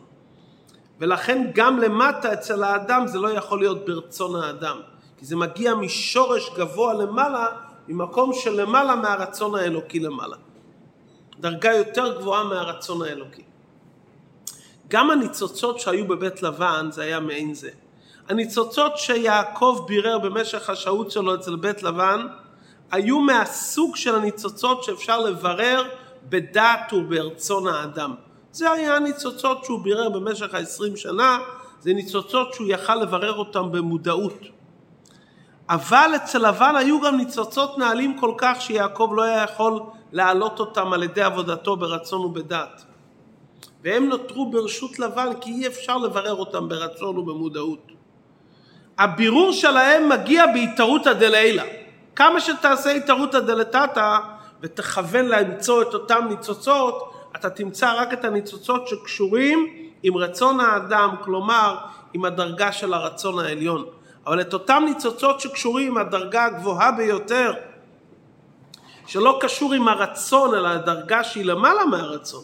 ולכן 0.99 1.47
גם 1.53 1.79
למטה 1.79 2.33
אצל 2.33 2.63
האדם 2.63 3.07
זה 3.07 3.19
לא 3.19 3.31
יכול 3.31 3.59
להיות 3.59 3.85
ברצון 3.85 4.43
האדם. 4.43 4.77
כי 5.17 5.25
זה 5.25 5.35
מגיע 5.35 5.75
משורש 5.75 6.49
גבוה 6.55 6.93
למעלה, 6.93 7.47
ממקום 7.87 8.33
שלמעלה 8.33 8.95
מהרצון 8.95 9.55
האלוקי 9.55 9.99
למעלה. 9.99 10.35
דרגה 11.39 11.73
יותר 11.73 12.17
גבוהה 12.17 12.43
מהרצון 12.43 13.01
האלוקי. 13.01 13.43
גם 14.87 15.11
הניצוצות 15.11 15.79
שהיו 15.79 16.07
בבית 16.07 16.43
לבן 16.43 16.87
זה 16.91 17.03
היה 17.03 17.19
מעין 17.19 17.53
זה. 17.53 17.69
הניצוצות 18.29 18.97
שיעקב 18.97 19.85
בירר 19.87 20.19
במשך 20.19 20.69
השהות 20.69 21.11
שלו 21.11 21.35
אצל 21.35 21.55
בית 21.55 21.83
לבן 21.83 22.27
היו 22.91 23.19
מהסוג 23.19 23.95
של 23.95 24.15
הניצוצות 24.15 24.83
שאפשר 24.83 25.19
לברר 25.19 25.83
בדעת 26.29 26.93
וברצון 26.93 27.67
האדם. 27.67 28.15
זה 28.57 28.71
היה 28.71 28.95
הניצוצות 28.95 29.65
שהוא 29.65 29.79
בירר 29.79 30.09
במשך 30.09 30.53
העשרים 30.53 30.95
שנה, 30.95 31.39
זה 31.79 31.93
ניצוצות 31.93 32.53
שהוא 32.53 32.67
יכל 32.69 32.95
לברר 32.95 33.33
אותם 33.33 33.71
במודעות. 33.71 34.39
אבל 35.69 36.11
אצל 36.15 36.49
לבן 36.49 36.75
היו 36.75 37.01
גם 37.01 37.17
ניצוצות 37.17 37.77
נעלים 37.77 38.19
כל 38.19 38.33
כך 38.37 38.61
שיעקב 38.61 39.11
לא 39.15 39.23
היה 39.23 39.43
יכול 39.43 39.79
להעלות 40.11 40.59
אותם 40.59 40.93
על 40.93 41.03
ידי 41.03 41.21
עבודתו 41.21 41.75
ברצון 41.77 42.25
ובדעת. 42.25 42.83
והם 43.83 44.09
נותרו 44.09 44.51
ברשות 44.51 44.99
לבן 44.99 45.29
כי 45.41 45.51
אי 45.51 45.67
אפשר 45.67 45.97
לברר 45.97 46.35
אותם 46.35 46.69
ברצון 46.69 47.17
ובמודעות. 47.17 47.91
הבירור 48.97 49.51
שלהם 49.51 50.09
מגיע 50.09 50.45
בהתערותא 50.47 51.13
דלעילא. 51.13 51.63
כמה 52.15 52.41
שתעשה 52.41 52.91
התערותא 52.91 53.39
דלתתא 53.39 54.17
ותכוון 54.61 55.25
למצוא 55.25 55.81
את 55.81 55.93
אותם 55.93 56.25
ניצוצות, 56.29 57.16
אתה 57.39 57.49
תמצא 57.49 57.93
רק 57.97 58.13
את 58.13 58.25
הניצוצות 58.25 58.87
שקשורים 58.87 59.67
עם 60.03 60.17
רצון 60.17 60.59
האדם, 60.59 61.15
כלומר 61.23 61.77
עם 62.13 62.25
הדרגה 62.25 62.71
של 62.71 62.93
הרצון 62.93 63.39
העליון. 63.39 63.85
אבל 64.27 64.41
את 64.41 64.53
אותם 64.53 64.83
ניצוצות 64.85 65.39
שקשורים 65.39 65.91
עם 65.91 65.97
הדרגה 65.97 66.45
הגבוהה 66.45 66.91
ביותר 66.91 67.53
שלא 69.07 69.39
קשור 69.41 69.73
עם 69.73 69.87
הרצון, 69.87 70.55
אלא 70.55 70.67
הדרגה 70.67 71.23
שהיא 71.23 71.45
למעלה 71.45 71.85
מהרצון. 71.85 72.43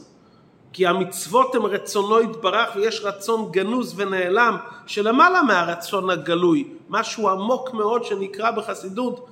כי 0.74 0.88
המצוות 0.88 1.56
הן 1.56 1.62
רצונו 1.62 2.22
יתברך 2.22 2.76
ויש 2.76 3.02
רצון 3.04 3.52
גנוז 3.52 3.94
ונעלם 3.98 4.58
שלמעלה 4.86 5.44
מהרצון 5.44 6.10
הגלוי, 6.10 6.68
משהו 6.90 7.30
עמוק 7.30 7.74
מאוד 7.74 8.04
שנקרא 8.04 8.52
בחסידות 8.52 9.28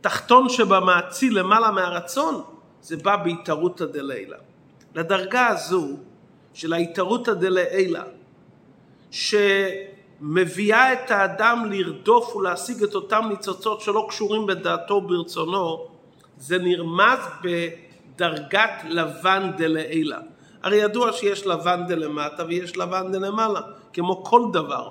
תחתון 0.00 0.48
שבמעציל 0.48 1.38
למעלה 1.38 1.70
מהרצון, 1.70 2.42
זה 2.82 2.96
בא 2.96 3.16
בהתערותא 3.16 3.84
דלילה. 3.84 4.36
לדרגה 4.96 5.46
הזו 5.46 5.86
של 6.54 6.72
ההתערותא 6.72 7.32
דלילה, 7.32 8.02
שמביאה 9.10 10.92
את 10.92 11.10
האדם 11.10 11.70
לרדוף 11.70 12.36
ולהשיג 12.36 12.82
את 12.82 12.94
אותם 12.94 13.24
ניצוצות 13.28 13.80
שלא 13.80 14.06
קשורים 14.08 14.46
בדעתו 14.46 14.94
וברצונו, 14.94 15.86
זה 16.38 16.58
נרמז 16.58 17.18
בדרגת 17.42 18.70
לבן 18.88 19.50
דלעילה. 19.56 20.18
הרי 20.62 20.76
ידוע 20.76 21.12
שיש 21.12 21.46
לבן 21.46 21.82
דלמטה 21.88 22.44
ויש 22.44 22.76
לבן 22.76 23.12
דלמעלה, 23.12 23.60
כמו 23.92 24.24
כל 24.24 24.42
דבר. 24.52 24.88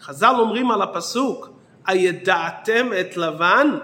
חז"ל 0.00 0.34
אומרים 0.38 0.70
על 0.70 0.82
הפסוק, 0.82 1.50
הידעתם 1.86 2.86
את 3.00 3.16
לבן? 3.16 3.78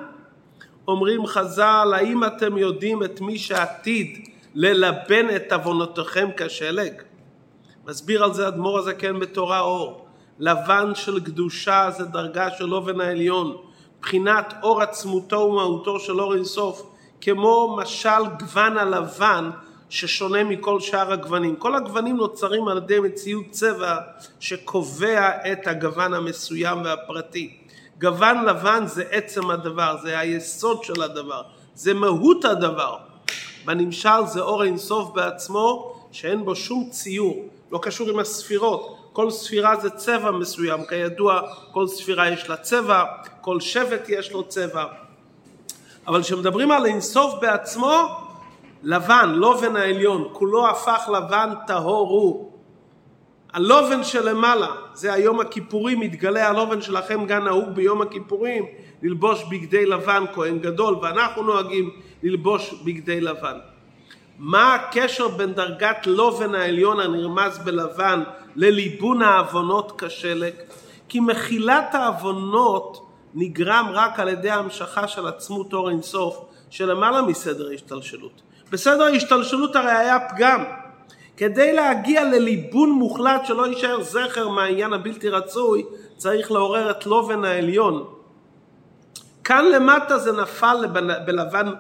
אומרים 0.89 1.27
חז"ל, 1.27 1.93
האם 1.95 2.25
אתם 2.25 2.59
יודעים 2.59 3.03
את 3.03 3.21
מי 3.21 3.39
שעתיד 3.39 4.29
ללבן 4.55 5.37
את 5.37 5.53
עוונותיכם 5.53 6.29
כשלג? 6.37 6.93
מסביר 7.87 8.25
על 8.25 8.35
זה 8.35 8.49
אדמו"ר 8.49 8.79
הזקן 8.79 9.19
בתורה 9.19 9.61
אור. 9.61 10.07
לבן 10.39 10.95
של 10.95 11.21
קדושה 11.21 11.91
זה 11.91 12.05
דרגה 12.05 12.51
של 12.51 12.75
אובן 12.75 13.01
העליון, 13.01 13.57
בחינת 14.03 14.55
אור 14.63 14.83
עצמותו 14.83 15.37
ומהותו 15.37 16.01
של 16.01 16.21
אור 16.21 16.35
אינסוף, 16.35 16.91
כמו 17.21 17.77
משל 17.77 18.27
גוון 18.41 18.79
הלבן 18.79 19.51
ששונה 19.89 20.45
מכל 20.45 20.81
שאר 20.81 21.13
הגוונים. 21.13 21.57
כל 21.57 21.75
הגוונים 21.75 22.17
נוצרים 22.17 22.69
על 22.69 22.77
ידי 22.77 23.01
מציאות 23.01 23.51
צבע 23.51 23.97
שקובע 24.41 25.31
את 25.53 25.67
הגוון 25.67 26.15
המסוים 26.15 26.85
והפרטי. 26.85 27.57
גוון 28.01 28.45
לבן 28.45 28.87
זה 28.87 29.05
עצם 29.11 29.51
הדבר, 29.51 29.97
זה 30.03 30.19
היסוד 30.19 30.85
של 30.85 31.03
הדבר, 31.03 31.43
זה 31.75 31.95
מהות 31.95 32.45
הדבר. 32.45 32.97
בנמשל 33.69 34.25
זה 34.27 34.41
אור 34.41 34.65
אינסוף 34.65 35.11
בעצמו 35.15 35.95
שאין 36.13 36.45
בו 36.45 36.57
שום 36.57 36.89
ציור, 36.91 37.49
לא 37.73 37.79
קשור 37.83 38.09
עם 38.09 38.19
הספירות. 38.19 38.99
כל 39.13 39.31
ספירה 39.31 39.77
זה 39.77 39.91
צבע 39.91 40.31
מסוים, 40.31 40.81
כידוע 40.89 41.41
כל 41.73 41.87
ספירה 41.87 42.29
יש 42.29 42.49
לה 42.49 42.57
צבע, 42.57 43.05
כל 43.41 43.61
שבט 43.61 44.09
יש 44.09 44.33
לו 44.33 44.45
צבע. 44.45 44.85
אבל 46.07 46.23
כשמדברים 46.23 46.71
על 46.71 46.87
אינסוף 46.87 47.35
בעצמו, 47.41 47.93
לבן, 48.83 49.33
לובן 49.35 49.77
העליון, 49.77 50.29
כולו 50.33 50.69
הפך 50.69 51.09
לבן 51.17 51.53
טהור 51.67 52.09
הוא. 52.09 52.53
הלובן 53.53 54.05
שלמעלה, 54.05 54.69
זה 54.95 55.13
היום 55.13 55.41
הכיפורים, 55.41 56.01
מתגלה 56.01 56.49
הלובן 56.49 56.83
שלכם 56.83 57.27
גם 57.27 57.45
נהוג 57.45 57.69
ביום 57.69 58.03
הכיפורים 58.03 58.65
ללבוש 59.03 59.45
בגדי 59.51 59.87
לבן 59.87 60.25
כהן 60.35 60.59
גדול, 60.59 60.97
ואנחנו 61.03 61.43
נוהגים 61.43 61.91
ללבוש 62.23 62.75
בגדי 62.85 63.21
לבן. 63.21 63.59
מה 64.39 64.75
הקשר 64.75 65.29
בין 65.29 65.53
דרגת 65.53 66.07
לובן 66.07 66.55
העליון 66.55 67.01
הנרמז 67.01 67.59
בלבן 67.59 68.23
לליבון 68.57 69.23
העוונות 69.23 70.01
כשלג? 70.03 70.53
כי 71.09 71.21
מחילת 71.21 71.95
העוונות 71.95 73.11
נגרם 73.35 73.87
רק 73.93 74.21
על 74.21 74.29
ידי 74.29 74.51
המשכה 74.51 75.09
של 75.09 75.27
עצמות 75.27 75.73
אור 75.73 75.91
אינסוף 75.91 76.45
שלמעלה 76.71 77.23
מסדר 77.23 77.71
השתלשלות. 77.75 78.43
בסדר 78.71 79.03
ההשתלשלות 79.03 79.77
הרי 79.77 79.91
היה 79.91 80.19
פגם. 80.31 80.65
כדי 81.37 81.73
להגיע 81.73 82.25
לליבון 82.25 82.91
מוחלט 82.91 83.47
שלא 83.47 83.67
יישאר 83.67 84.03
זכר 84.03 84.49
מהעניין 84.49 84.93
הבלתי 84.93 85.29
רצוי, 85.29 85.85
צריך 86.17 86.51
לעורר 86.53 86.91
את 86.91 87.07
לובן 87.07 87.45
העליון. 87.45 88.05
כאן 89.45 89.65
למטה 89.65 90.19
זה 90.19 90.33
נפל 90.33 90.87
בלבן 91.27 91.73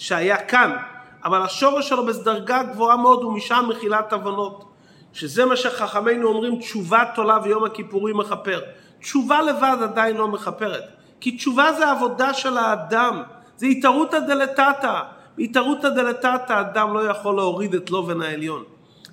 שהיה 0.00 0.36
כאן, 0.36 0.76
אבל 1.24 1.42
השורש 1.42 1.88
שלו 1.88 2.06
בדרגה 2.06 2.62
גבוהה 2.62 2.96
מאוד 2.96 3.24
ומשם 3.24 3.66
מחילת 3.68 4.12
עוונות. 4.12 4.64
שזה 5.12 5.44
מה 5.44 5.56
שחכמינו 5.56 6.28
אומרים 6.28 6.58
תשובה 6.58 7.04
תולה 7.14 7.38
ויום 7.44 7.64
הכיפורים 7.64 8.16
מכפר. 8.16 8.60
תשובה 9.00 9.42
לבד 9.42 9.76
עדיין 9.82 10.16
לא 10.16 10.28
מכפרת. 10.28 10.82
כי 11.20 11.36
תשובה 11.36 11.72
זה 11.72 11.90
עבודה 11.90 12.34
של 12.34 12.58
האדם, 12.58 13.22
זה 13.56 13.66
התערותא 13.66 14.18
דלתתא. 14.18 15.00
בהתערותא 15.36 15.88
דלתתא 15.88 16.60
אדם 16.60 16.94
לא 16.94 17.06
יכול 17.06 17.36
להוריד 17.36 17.74
את 17.74 17.90
לובן 17.90 18.22
העליון. 18.22 18.64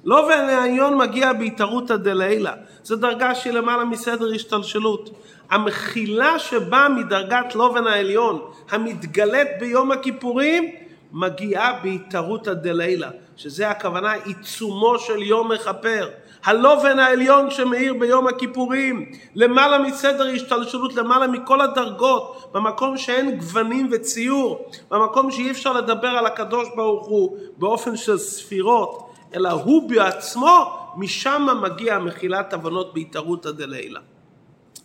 לובן 0.05 0.49
העליון 0.49 0.97
מגיע 0.97 1.33
בהתערותא 1.33 1.95
דלעילא. 1.95 2.51
זו 2.83 2.95
דרגה 2.95 3.35
שהיא 3.35 3.53
למעלה 3.53 3.85
מסדר 3.85 4.33
השתלשלות. 4.35 5.09
המחילה 5.49 6.39
שבאה 6.39 6.89
מדרגת 6.89 7.55
לובן 7.55 7.87
העליון, 7.87 8.41
המתגלית 8.69 9.47
ביום 9.59 9.91
הכיפורים, 9.91 10.71
מגיעה 11.11 11.79
בהתערותא 11.83 12.53
דלעילא, 12.53 13.07
שזה 13.37 13.69
הכוונה 13.69 14.11
עיצומו 14.11 14.99
של 14.99 15.21
יום 15.21 15.51
מכפר. 15.51 16.09
הלובן 16.45 16.99
העליון 16.99 17.51
שמאיר 17.51 17.93
ביום 17.93 18.27
הכיפורים, 18.27 19.11
למעלה 19.35 19.79
מסדר 19.79 20.27
השתלשלות, 20.27 20.93
למעלה 20.95 21.27
מכל 21.27 21.61
הדרגות, 21.61 22.49
במקום 22.53 22.97
שאין 22.97 23.37
גוונים 23.37 23.89
וציור, 23.91 24.71
במקום 24.91 25.31
שאי 25.31 25.51
אפשר 25.51 25.73
לדבר 25.73 26.07
על 26.07 26.25
הקדוש 26.25 26.67
ברוך 26.75 27.07
הוא 27.07 27.37
באופן 27.57 27.97
של 27.97 28.17
ספירות, 28.17 29.06
אלא 29.33 29.49
הוא 29.49 29.89
בעצמו, 29.89 30.79
משם 30.95 31.47
מגיע 31.61 31.99
מחילת 31.99 32.53
הבנות 32.53 32.93
בהתערותא 32.93 33.51
דלילה. 33.51 33.99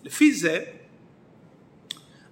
לפי 0.05 0.33
זה, 0.33 0.59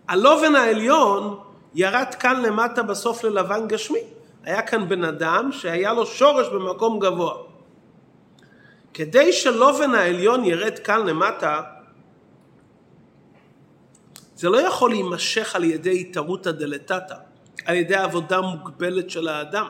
הלובן 0.08 0.54
העליון 0.54 1.38
ירד 1.74 2.14
כאן 2.20 2.42
למטה 2.42 2.82
בסוף 2.82 3.24
ללבן 3.24 3.68
גשמי. 3.68 4.00
היה 4.44 4.62
כאן 4.62 4.88
בן 4.88 5.04
אדם 5.04 5.52
שהיה 5.52 5.92
לו 5.92 6.06
שורש 6.06 6.48
במקום 6.48 6.98
גבוה. 6.98 7.34
כדי 8.94 9.32
שלובן 9.32 9.94
העליון 9.94 10.44
ירד 10.44 10.78
כאן 10.78 11.06
למטה, 11.06 11.62
זה 14.36 14.48
לא 14.48 14.58
יכול 14.58 14.90
להימשך 14.90 15.56
על 15.56 15.64
ידי 15.64 16.00
התערותא 16.00 16.50
דלתתא, 16.50 17.14
על 17.64 17.76
ידי 17.76 17.94
עבודה 17.94 18.40
מוגבלת 18.40 19.10
של 19.10 19.28
האדם. 19.28 19.68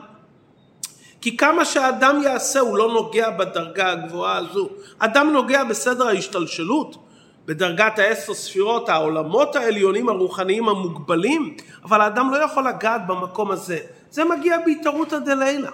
כי 1.21 1.37
כמה 1.37 1.65
שהאדם 1.65 2.21
יעשה 2.23 2.59
הוא 2.59 2.77
לא 2.77 2.93
נוגע 2.93 3.29
בדרגה 3.29 3.91
הגבוהה 3.91 4.37
הזו. 4.37 4.69
אדם 4.99 5.29
נוגע 5.33 5.63
בסדר 5.63 6.07
ההשתלשלות, 6.07 6.97
בדרגת 7.45 7.99
העשר 7.99 8.33
ספירות, 8.33 8.89
העולמות 8.89 9.55
העליונים 9.55 10.09
הרוחניים 10.09 10.69
המוגבלים, 10.69 11.55
אבל 11.83 12.01
האדם 12.01 12.31
לא 12.31 12.37
יכול 12.37 12.67
לגעת 12.67 13.07
במקום 13.07 13.51
הזה. 13.51 13.79
זה 14.11 14.23
מגיע 14.25 14.57
בהתערותא 14.65 15.19
דלילה. 15.19 15.69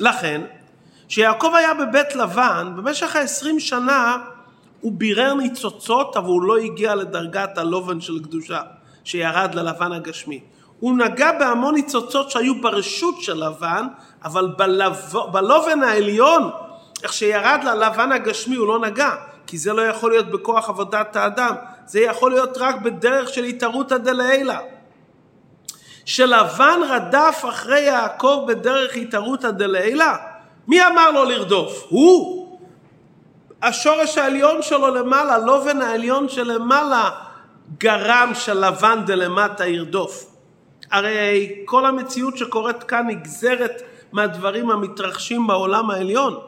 לכן, 0.00 0.40
כשיעקב 1.08 1.52
היה 1.54 1.74
בבית 1.74 2.14
לבן, 2.14 2.72
במשך 2.76 3.16
העשרים 3.16 3.60
שנה 3.60 4.18
הוא 4.80 4.92
בירר 4.92 5.34
ניצוצות, 5.34 6.16
אבל 6.16 6.26
הוא 6.26 6.42
לא 6.42 6.56
הגיע 6.56 6.94
לדרגת 6.94 7.58
הלובן 7.58 8.00
של 8.00 8.18
קדושה, 8.22 8.60
שירד 9.04 9.54
ללבן 9.54 9.92
הגשמי. 9.92 10.40
הוא 10.80 10.98
נגע 10.98 11.32
בהמון 11.38 11.74
ניצוצות 11.74 12.30
שהיו 12.30 12.60
ברשות 12.60 13.14
של 13.20 13.44
לבן, 13.44 13.86
אבל 14.24 14.46
בלב... 14.58 15.12
בלובן 15.32 15.82
העליון, 15.82 16.50
איך 17.02 17.12
שירד 17.12 17.60
ללבן 17.64 18.12
הגשמי 18.12 18.56
הוא 18.56 18.68
לא 18.68 18.78
נגע, 18.78 19.10
כי 19.46 19.58
זה 19.58 19.72
לא 19.72 19.82
יכול 19.82 20.10
להיות 20.10 20.30
בכוח 20.30 20.68
עבודת 20.68 21.16
האדם, 21.16 21.54
זה 21.86 22.00
יכול 22.00 22.30
להיות 22.30 22.58
רק 22.58 22.80
בדרך 22.80 23.28
של 23.28 23.44
התערותא 23.44 23.96
דלעילא. 23.96 24.54
שלבן 26.04 26.80
רדף 26.88 27.44
אחרי 27.48 27.80
יעקב 27.80 28.44
בדרך 28.48 28.96
התערותא 28.96 29.50
דלעילא, 29.50 30.04
מי 30.68 30.86
אמר 30.86 31.10
לו 31.10 31.24
לרדוף? 31.24 31.86
הוא. 31.88 32.46
השורש 33.62 34.18
העליון 34.18 34.62
שלו 34.62 34.94
למעלה, 34.94 35.38
לובן 35.38 35.82
העליון 35.82 36.28
שלמעלה, 36.28 37.10
גרם 37.78 38.32
שלבן 38.34 39.02
דלמטה 39.06 39.66
ירדוף. 39.66 40.35
הרי 40.90 41.62
כל 41.64 41.86
המציאות 41.86 42.36
שקורית 42.36 42.82
כאן 42.82 43.06
נגזרת 43.06 43.82
מהדברים 44.12 44.70
המתרחשים 44.70 45.46
בעולם 45.46 45.90
העליון. 45.90 46.38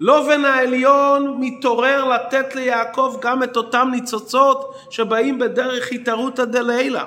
לובן 0.00 0.44
העליון 0.44 1.36
מתעורר 1.40 2.04
לתת 2.04 2.54
ליעקב 2.54 3.16
גם 3.20 3.42
את 3.42 3.56
אותם 3.56 3.88
ניצוצות 3.92 4.74
שבאים 4.90 5.38
בדרך 5.38 5.92
התערותא 5.92 6.44
דלילה. 6.44 7.04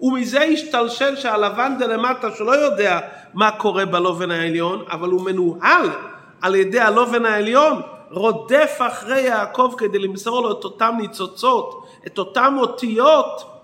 ומזה 0.00 0.42
השתלשל 0.42 1.16
שהלבן 1.16 1.74
דלמטה 1.78 2.28
שלא 2.38 2.52
יודע 2.52 3.00
מה 3.34 3.50
קורה 3.50 3.86
בלובן 3.86 4.30
העליון, 4.30 4.84
אבל 4.90 5.08
הוא 5.08 5.24
מנוהל 5.24 5.88
על 6.42 6.54
ידי 6.54 6.80
הלובן 6.80 7.24
העליון, 7.24 7.82
רודף 8.10 8.78
אחרי 8.78 9.20
יעקב 9.20 9.74
כדי 9.78 9.98
למסור 9.98 10.42
לו 10.42 10.52
את 10.52 10.64
אותם 10.64 10.94
ניצוצות, 10.98 11.86
את 12.06 12.18
אותם 12.18 12.56
אותיות 12.58 13.55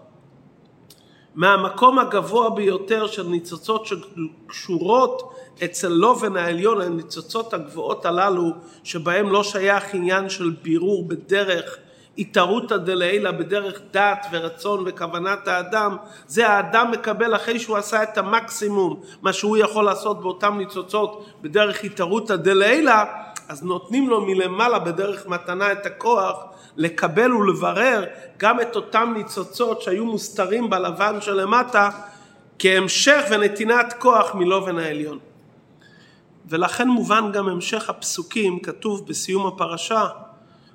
מהמקום 1.35 1.99
הגבוה 1.99 2.51
ביותר 2.51 3.07
של 3.07 3.27
ניצוצות 3.27 3.87
שקשורות 3.87 5.35
אצל 5.65 5.89
לובן 5.89 6.37
העליון, 6.37 6.81
הניצוצות 6.81 7.55
הגבוהות 7.55 8.07
הללו, 8.07 8.53
שבהם 8.85 9.31
לא 9.31 9.43
שייך 9.43 9.95
עניין 9.95 10.29
של 10.29 10.51
בירור 10.63 11.09
בדרך 11.09 11.77
התערותא 12.19 12.77
דלעילא 12.77 13.31
בדרך 13.31 13.81
דת 13.91 14.27
ורצון 14.33 14.85
וכוונת 14.87 15.49
האדם, 15.49 15.97
זה 16.27 16.49
האדם 16.49 16.91
מקבל 16.91 17.37
אחרי 17.37 17.59
שהוא 17.59 17.77
עשה 17.77 18.03
את 18.03 18.19
המקסימום, 18.19 19.01
מה 19.23 19.33
שהוא 19.33 19.57
יכול 19.57 19.85
לעשות 19.85 20.21
באותם 20.21 20.59
ניצוצות 20.59 21.27
בדרך 21.43 21.85
התערותא 21.85 22.37
דלעילא, 22.37 22.95
אז 23.49 23.63
נותנים 23.63 24.09
לו 24.09 24.21
מלמעלה 24.21 24.79
בדרך 24.79 25.27
מתנה 25.27 25.73
את 25.73 25.87
הכוח 25.87 26.45
לקבל 26.77 27.33
ולברר 27.33 28.05
גם 28.39 28.61
את 28.61 28.77
אותם 28.77 29.13
ניצוצות 29.17 29.83
שהיו 29.83 30.05
מוסתרים 30.05 30.71
בלבן 30.71 31.21
שלמטה 31.21 31.91
כהמשך 32.59 33.25
ונתינת 33.31 33.95
כוח 33.99 34.35
מלובן 34.35 34.79
העליון. 34.79 35.19
ולכן 36.47 36.89
מובן 36.89 37.33
גם 37.33 37.49
המשך 37.49 37.91
הפסוקים, 37.91 38.61
כתוב 38.61 39.09
בסיום 39.09 39.47
הפרשה, 39.47 40.07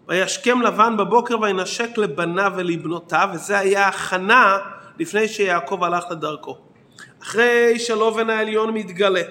וישכם 0.08 0.62
לבן 0.62 0.98
בבוקר 0.98 1.40
וינשק 1.42 1.98
לבניו 1.98 2.54
ולבנותיו, 2.56 3.30
וזה 3.34 3.60
היה 3.60 3.88
הכנה 3.88 4.58
לפני 5.00 5.28
שיעקב 5.28 5.84
הלך 5.84 6.04
לדרכו. 6.12 6.58
אחרי 7.24 7.80
שלובן 7.80 8.30
העליון 8.30 8.74
מתגלה, 8.74 9.22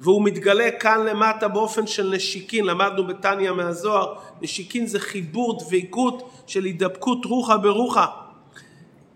והוא 0.00 0.24
מתגלה 0.24 0.70
כאן 0.70 1.06
למטה 1.06 1.48
באופן 1.48 1.86
של 1.86 2.10
נשיקין, 2.14 2.64
למדנו 2.64 3.06
בתניא 3.06 3.50
מהזוהר, 3.50 4.14
נשיקין 4.40 4.86
זה 4.86 5.00
חיבור 5.00 5.60
דבקות 5.60 6.30
של 6.46 6.64
הידבקות 6.64 7.24
רוחה 7.24 7.56
ברוחה. 7.56 8.06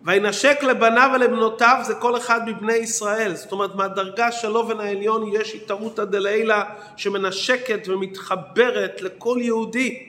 וינשק 0.04 0.62
לבניו 0.62 1.10
ולבנותיו 1.14 1.78
זה 1.82 1.94
כל 1.94 2.16
אחד 2.16 2.48
מבני 2.48 2.72
ישראל, 2.72 3.34
זאת 3.34 3.52
אומרת 3.52 3.74
מהדרגה 3.74 4.32
של 4.32 4.48
לובן 4.48 4.80
העליון 4.80 5.30
יש 5.32 5.54
התערותא 5.54 6.04
דלעילא 6.04 6.56
שמנשקת 6.96 7.88
ומתחברת 7.88 9.02
לכל 9.02 9.38
יהודי. 9.40 10.06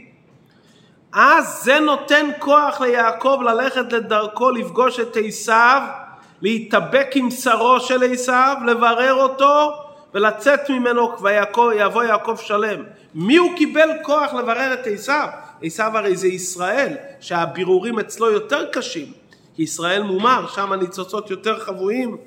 אז 1.14 1.64
זה 1.64 1.80
נותן 1.80 2.30
כוח 2.40 2.82
ליעקב 2.82 3.40
ללכת 3.46 3.94
לדרכו 3.94 4.52
לפגוש 4.52 5.00
את 5.00 5.18
עשיו, 5.26 5.82
להתאבק 6.42 7.08
עם 7.16 7.32
שרו 7.32 7.80
של 7.80 8.14
עשיו, 8.14 8.56
לברר 8.66 9.14
אותו 9.14 9.74
ולצאת 10.14 10.70
ממנו 10.70 11.12
ויבוא 11.22 12.04
יעקב 12.04 12.36
שלם. 12.42 12.84
מי 13.16 13.38
הוא 13.38 13.58
קיבל 13.58 13.90
כוח 14.04 14.34
לברר 14.34 14.74
את 14.74 14.88
עשיו? 14.88 15.28
עשיו 15.64 15.98
הרי 15.98 16.16
זה 16.16 16.28
ישראל, 16.28 16.98
שהבירורים 17.20 18.00
אצלו 18.00 18.32
יותר 18.32 18.66
קשים. 18.72 19.12
ישראל 19.58 20.04
מומר, 20.04 20.48
שם 20.48 20.72
הניצוצות 20.72 21.30
יותר 21.30 21.60
חבויים. 21.60 22.18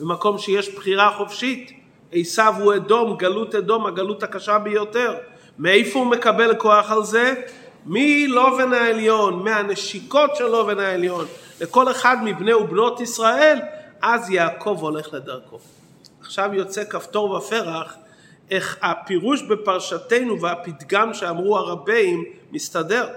במקום 0.00 0.38
שיש 0.38 0.74
בחירה 0.74 1.10
חופשית. 1.16 1.72
עשיו 2.12 2.54
הוא 2.58 2.74
אדום, 2.74 3.16
גלות 3.16 3.54
אדום, 3.54 3.86
הגלות 3.86 4.22
הקשה 4.22 4.58
ביותר. 4.58 5.14
מאיפה 5.58 5.98
הוא 5.98 6.06
מקבל 6.06 6.54
כוח 6.54 6.90
על 6.90 7.04
זה? 7.04 7.34
מלובן 7.86 8.72
העליון, 8.72 9.44
מהנשיקות 9.44 10.36
של 10.36 10.46
לובן 10.46 10.78
העליון, 10.78 11.26
לכל 11.60 11.90
אחד 11.90 12.16
מבני 12.24 12.54
ובנות 12.54 13.00
ישראל, 13.00 13.58
אז 14.02 14.30
יעקב 14.30 14.78
הולך 14.80 15.14
לדרכו. 15.14 15.58
עכשיו 16.32 16.54
יוצא 16.54 16.84
כפתור 16.84 17.30
ופרח 17.30 17.94
איך 18.50 18.78
הפירוש 18.82 19.42
בפרשתנו 19.42 20.40
והפתגם 20.40 21.14
שאמרו 21.14 21.58
הרבים 21.58 22.24
מסתדר. 22.52 23.08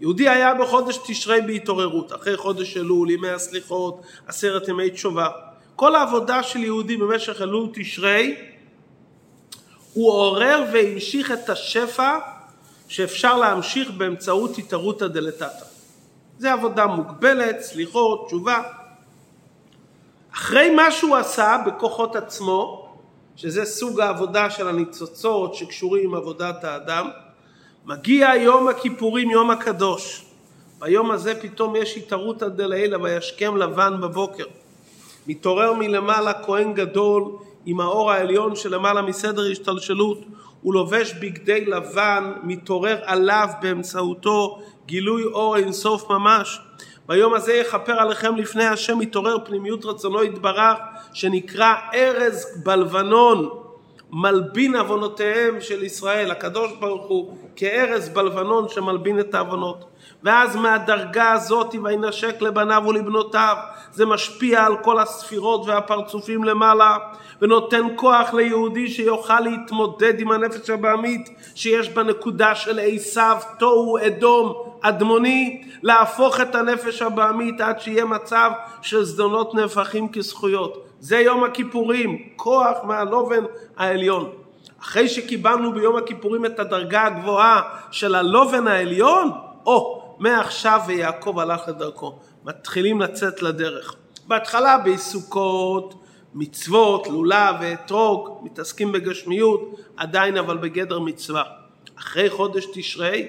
יהודי 0.00 0.28
היה 0.28 0.54
בחודש 0.54 0.98
תשרי 1.06 1.40
בהתעוררות, 1.40 2.12
אחרי 2.12 2.36
חודש 2.36 2.76
אלול, 2.76 3.10
ימי 3.10 3.28
הסליחות, 3.28 4.02
עשרת 4.26 4.68
ימי 4.68 4.90
תשובה. 4.90 5.28
כל 5.76 5.94
העבודה 5.94 6.42
של 6.42 6.64
יהודי 6.64 6.96
במשך 6.96 7.42
אלול 7.42 7.68
תשרי, 7.74 8.36
הוא 9.92 10.12
עורר 10.12 10.64
והמשיך 10.72 11.32
את 11.32 11.50
השפע 11.50 12.18
שאפשר 12.88 13.36
להמשיך 13.36 13.90
באמצעות 13.90 14.58
התערותא 14.58 15.06
דלתתא. 15.06 15.64
זה 16.38 16.52
עבודה 16.52 16.86
מוגבלת, 16.86 17.60
סליחות, 17.60 18.26
תשובה. 18.26 18.62
אחרי 20.36 20.70
מה 20.70 20.90
שהוא 20.90 21.16
עשה 21.16 21.56
בכוחות 21.66 22.16
עצמו, 22.16 22.88
שזה 23.36 23.64
סוג 23.64 24.00
העבודה 24.00 24.50
של 24.50 24.68
הניצוצות 24.68 25.54
שקשורים 25.54 26.04
עם 26.04 26.14
עבודת 26.14 26.64
האדם, 26.64 27.08
מגיע 27.86 28.28
יום 28.36 28.68
הכיפורים, 28.68 29.30
יום 29.30 29.50
הקדוש. 29.50 30.24
ביום 30.78 31.10
הזה 31.10 31.40
פתאום 31.42 31.76
יש 31.76 31.96
התערותא 31.96 32.48
דלעילא 32.48 32.98
וישכם 33.02 33.56
לבן 33.56 34.00
בבוקר. 34.00 34.44
מתעורר 35.26 35.72
מלמעלה 35.72 36.32
כהן 36.42 36.72
גדול 36.72 37.22
עם 37.66 37.80
האור 37.80 38.12
העליון 38.12 38.56
שלמעלה 38.56 39.02
מסדר 39.02 39.50
השתלשלות, 39.50 40.18
הוא 40.62 40.74
לובש 40.74 41.12
בגדי 41.12 41.64
לבן, 41.64 42.32
מתעורר 42.42 42.98
עליו 43.04 43.48
באמצעותו 43.62 44.62
גילוי 44.86 45.24
אור 45.24 45.56
אינסוף 45.56 46.10
ממש. 46.10 46.60
ביום 47.06 47.34
הזה 47.34 47.52
יכפר 47.52 47.92
עליכם 47.92 48.36
לפני 48.36 48.64
השם 48.64 48.98
מתעורר 48.98 49.44
פנימיות 49.44 49.84
רצונו 49.84 50.24
יתברך 50.24 50.78
שנקרא 51.12 51.74
ארז 51.94 52.62
בלבנון 52.64 53.65
מלבין 54.10 54.76
עוונותיהם 54.76 55.60
של 55.60 55.82
ישראל 55.82 56.30
הקדוש 56.30 56.72
ברוך 56.80 57.06
הוא 57.06 57.36
כארז 57.56 58.08
בלבנון 58.08 58.68
שמלבין 58.68 59.20
את 59.20 59.34
העוונות 59.34 59.84
ואז 60.22 60.56
מהדרגה 60.56 61.32
הזאת 61.32 61.74
וינשק 61.84 62.42
לבניו 62.42 62.82
ולבנותיו 62.86 63.56
זה 63.92 64.06
משפיע 64.06 64.64
על 64.64 64.76
כל 64.76 64.98
הספירות 64.98 65.66
והפרצופים 65.66 66.44
למעלה 66.44 66.96
ונותן 67.42 67.86
כוח 67.96 68.34
ליהודי 68.34 68.88
שיוכל 68.88 69.40
להתמודד 69.40 70.20
עם 70.20 70.32
הנפש 70.32 70.70
הבעמית 70.70 71.28
שיש 71.54 71.88
בנקודה 71.88 72.54
של 72.54 72.80
עשיו, 72.82 73.36
תוהו, 73.58 73.98
אדום, 74.06 74.52
אדמוני, 74.80 75.62
להפוך 75.82 76.40
את 76.40 76.54
הנפש 76.54 77.02
הבעמית 77.02 77.60
עד 77.60 77.80
שיהיה 77.80 78.04
מצב 78.04 78.50
של 78.82 79.04
זדונות 79.04 79.54
נהפכים 79.54 80.12
כזכויות. 80.12 80.85
זה 81.00 81.18
יום 81.18 81.44
הכיפורים, 81.44 82.28
כוח 82.36 82.76
מהלובן 82.84 83.44
העליון. 83.76 84.32
אחרי 84.80 85.08
שקיבלנו 85.08 85.72
ביום 85.72 85.96
הכיפורים 85.96 86.46
את 86.46 86.58
הדרגה 86.58 87.06
הגבוהה 87.06 87.62
של 87.90 88.14
הלובן 88.14 88.68
העליון, 88.68 89.30
או, 89.66 90.02
מעכשיו 90.18 90.80
ויעקב 90.86 91.38
הלך 91.38 91.60
לדרכו. 91.68 92.18
מתחילים 92.44 93.00
לצאת 93.00 93.42
לדרך. 93.42 93.94
בהתחלה 94.26 94.78
בעיסוקות, 94.78 95.94
מצוות, 96.34 97.06
לולב 97.06 97.54
ואתרוג, 97.60 98.40
מתעסקים 98.42 98.92
בגשמיות, 98.92 99.74
עדיין 99.96 100.36
אבל 100.36 100.56
בגדר 100.56 100.98
מצווה. 100.98 101.42
אחרי 101.98 102.30
חודש 102.30 102.66
תשרי 102.74 103.28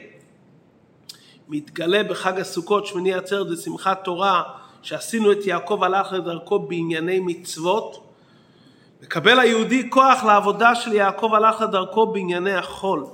מתגלה 1.47 2.03
בחג 2.03 2.39
הסוכות, 2.39 2.85
שמיני 2.85 3.13
עצרת 3.13 3.47
ושמחת 3.49 4.03
תורה, 4.03 4.43
שעשינו 4.81 5.31
את 5.31 5.45
יעקב 5.45 5.83
הלך 5.83 6.11
לדרכו 6.11 6.59
בענייני 6.59 7.19
מצוות, 7.19 8.07
מקבל 9.03 9.39
היהודי 9.39 9.89
כוח 9.89 10.23
לעבודה 10.23 10.75
של 10.75 10.93
יעקב 10.93 11.33
הלך 11.33 11.61
לדרכו 11.61 12.05
בענייני 12.05 12.53
החול. 12.53 13.05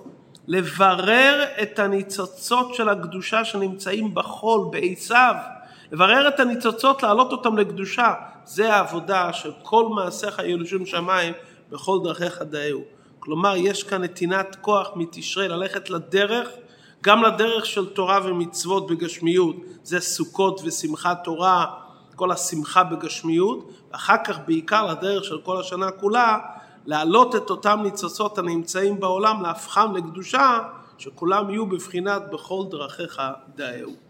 לברר 0.47 1.45
את 1.61 1.79
הניצוצות 1.79 2.73
של 2.75 2.89
הקדושה 2.89 3.45
שנמצאים 3.45 4.13
בחול, 4.13 4.61
בעשיו, 4.71 5.35
לברר 5.91 6.27
את 6.27 6.39
הניצוצות, 6.39 7.03
להעלות 7.03 7.31
אותם 7.31 7.57
לקדושה. 7.57 8.13
זה 8.45 8.73
העבודה 8.73 9.33
של 9.33 9.51
כל 9.63 9.87
מעשיך 9.87 10.39
יהיו 10.39 10.57
לשום 10.57 10.85
שמיים, 10.85 11.33
בכל 11.71 11.99
דרכיך 12.03 12.41
דאהו. 12.41 12.81
כלומר, 13.19 13.55
יש 13.55 13.83
כאן 13.83 14.03
נתינת 14.03 14.55
כוח 14.61 14.89
מתשרי 14.95 15.47
ללכת 15.47 15.89
לדרך, 15.89 16.49
גם 17.03 17.23
לדרך 17.23 17.65
של 17.65 17.93
תורה 17.93 18.19
ומצוות 18.23 18.87
בגשמיות, 18.87 19.55
זה 19.83 19.99
סוכות 19.99 20.61
ושמחת 20.65 21.23
תורה, 21.23 21.65
כל 22.15 22.31
השמחה 22.31 22.83
בגשמיות, 22.83 23.69
ואחר 23.91 24.15
כך 24.25 24.39
בעיקר 24.45 24.85
לדרך 24.85 25.23
של 25.23 25.41
כל 25.41 25.59
השנה 25.59 25.91
כולה, 25.91 26.37
להעלות 26.85 27.35
את 27.35 27.49
אותם 27.49 27.79
ניצוצות 27.83 28.37
הנמצאים 28.37 28.99
בעולם, 28.99 29.41
להפכם 29.41 29.95
לקדושה, 29.95 30.59
שכולם 30.97 31.49
יהיו 31.49 31.65
בבחינת 31.65 32.21
בכל 32.31 32.63
דרכיך 32.69 33.21
דאהו. 33.55 34.02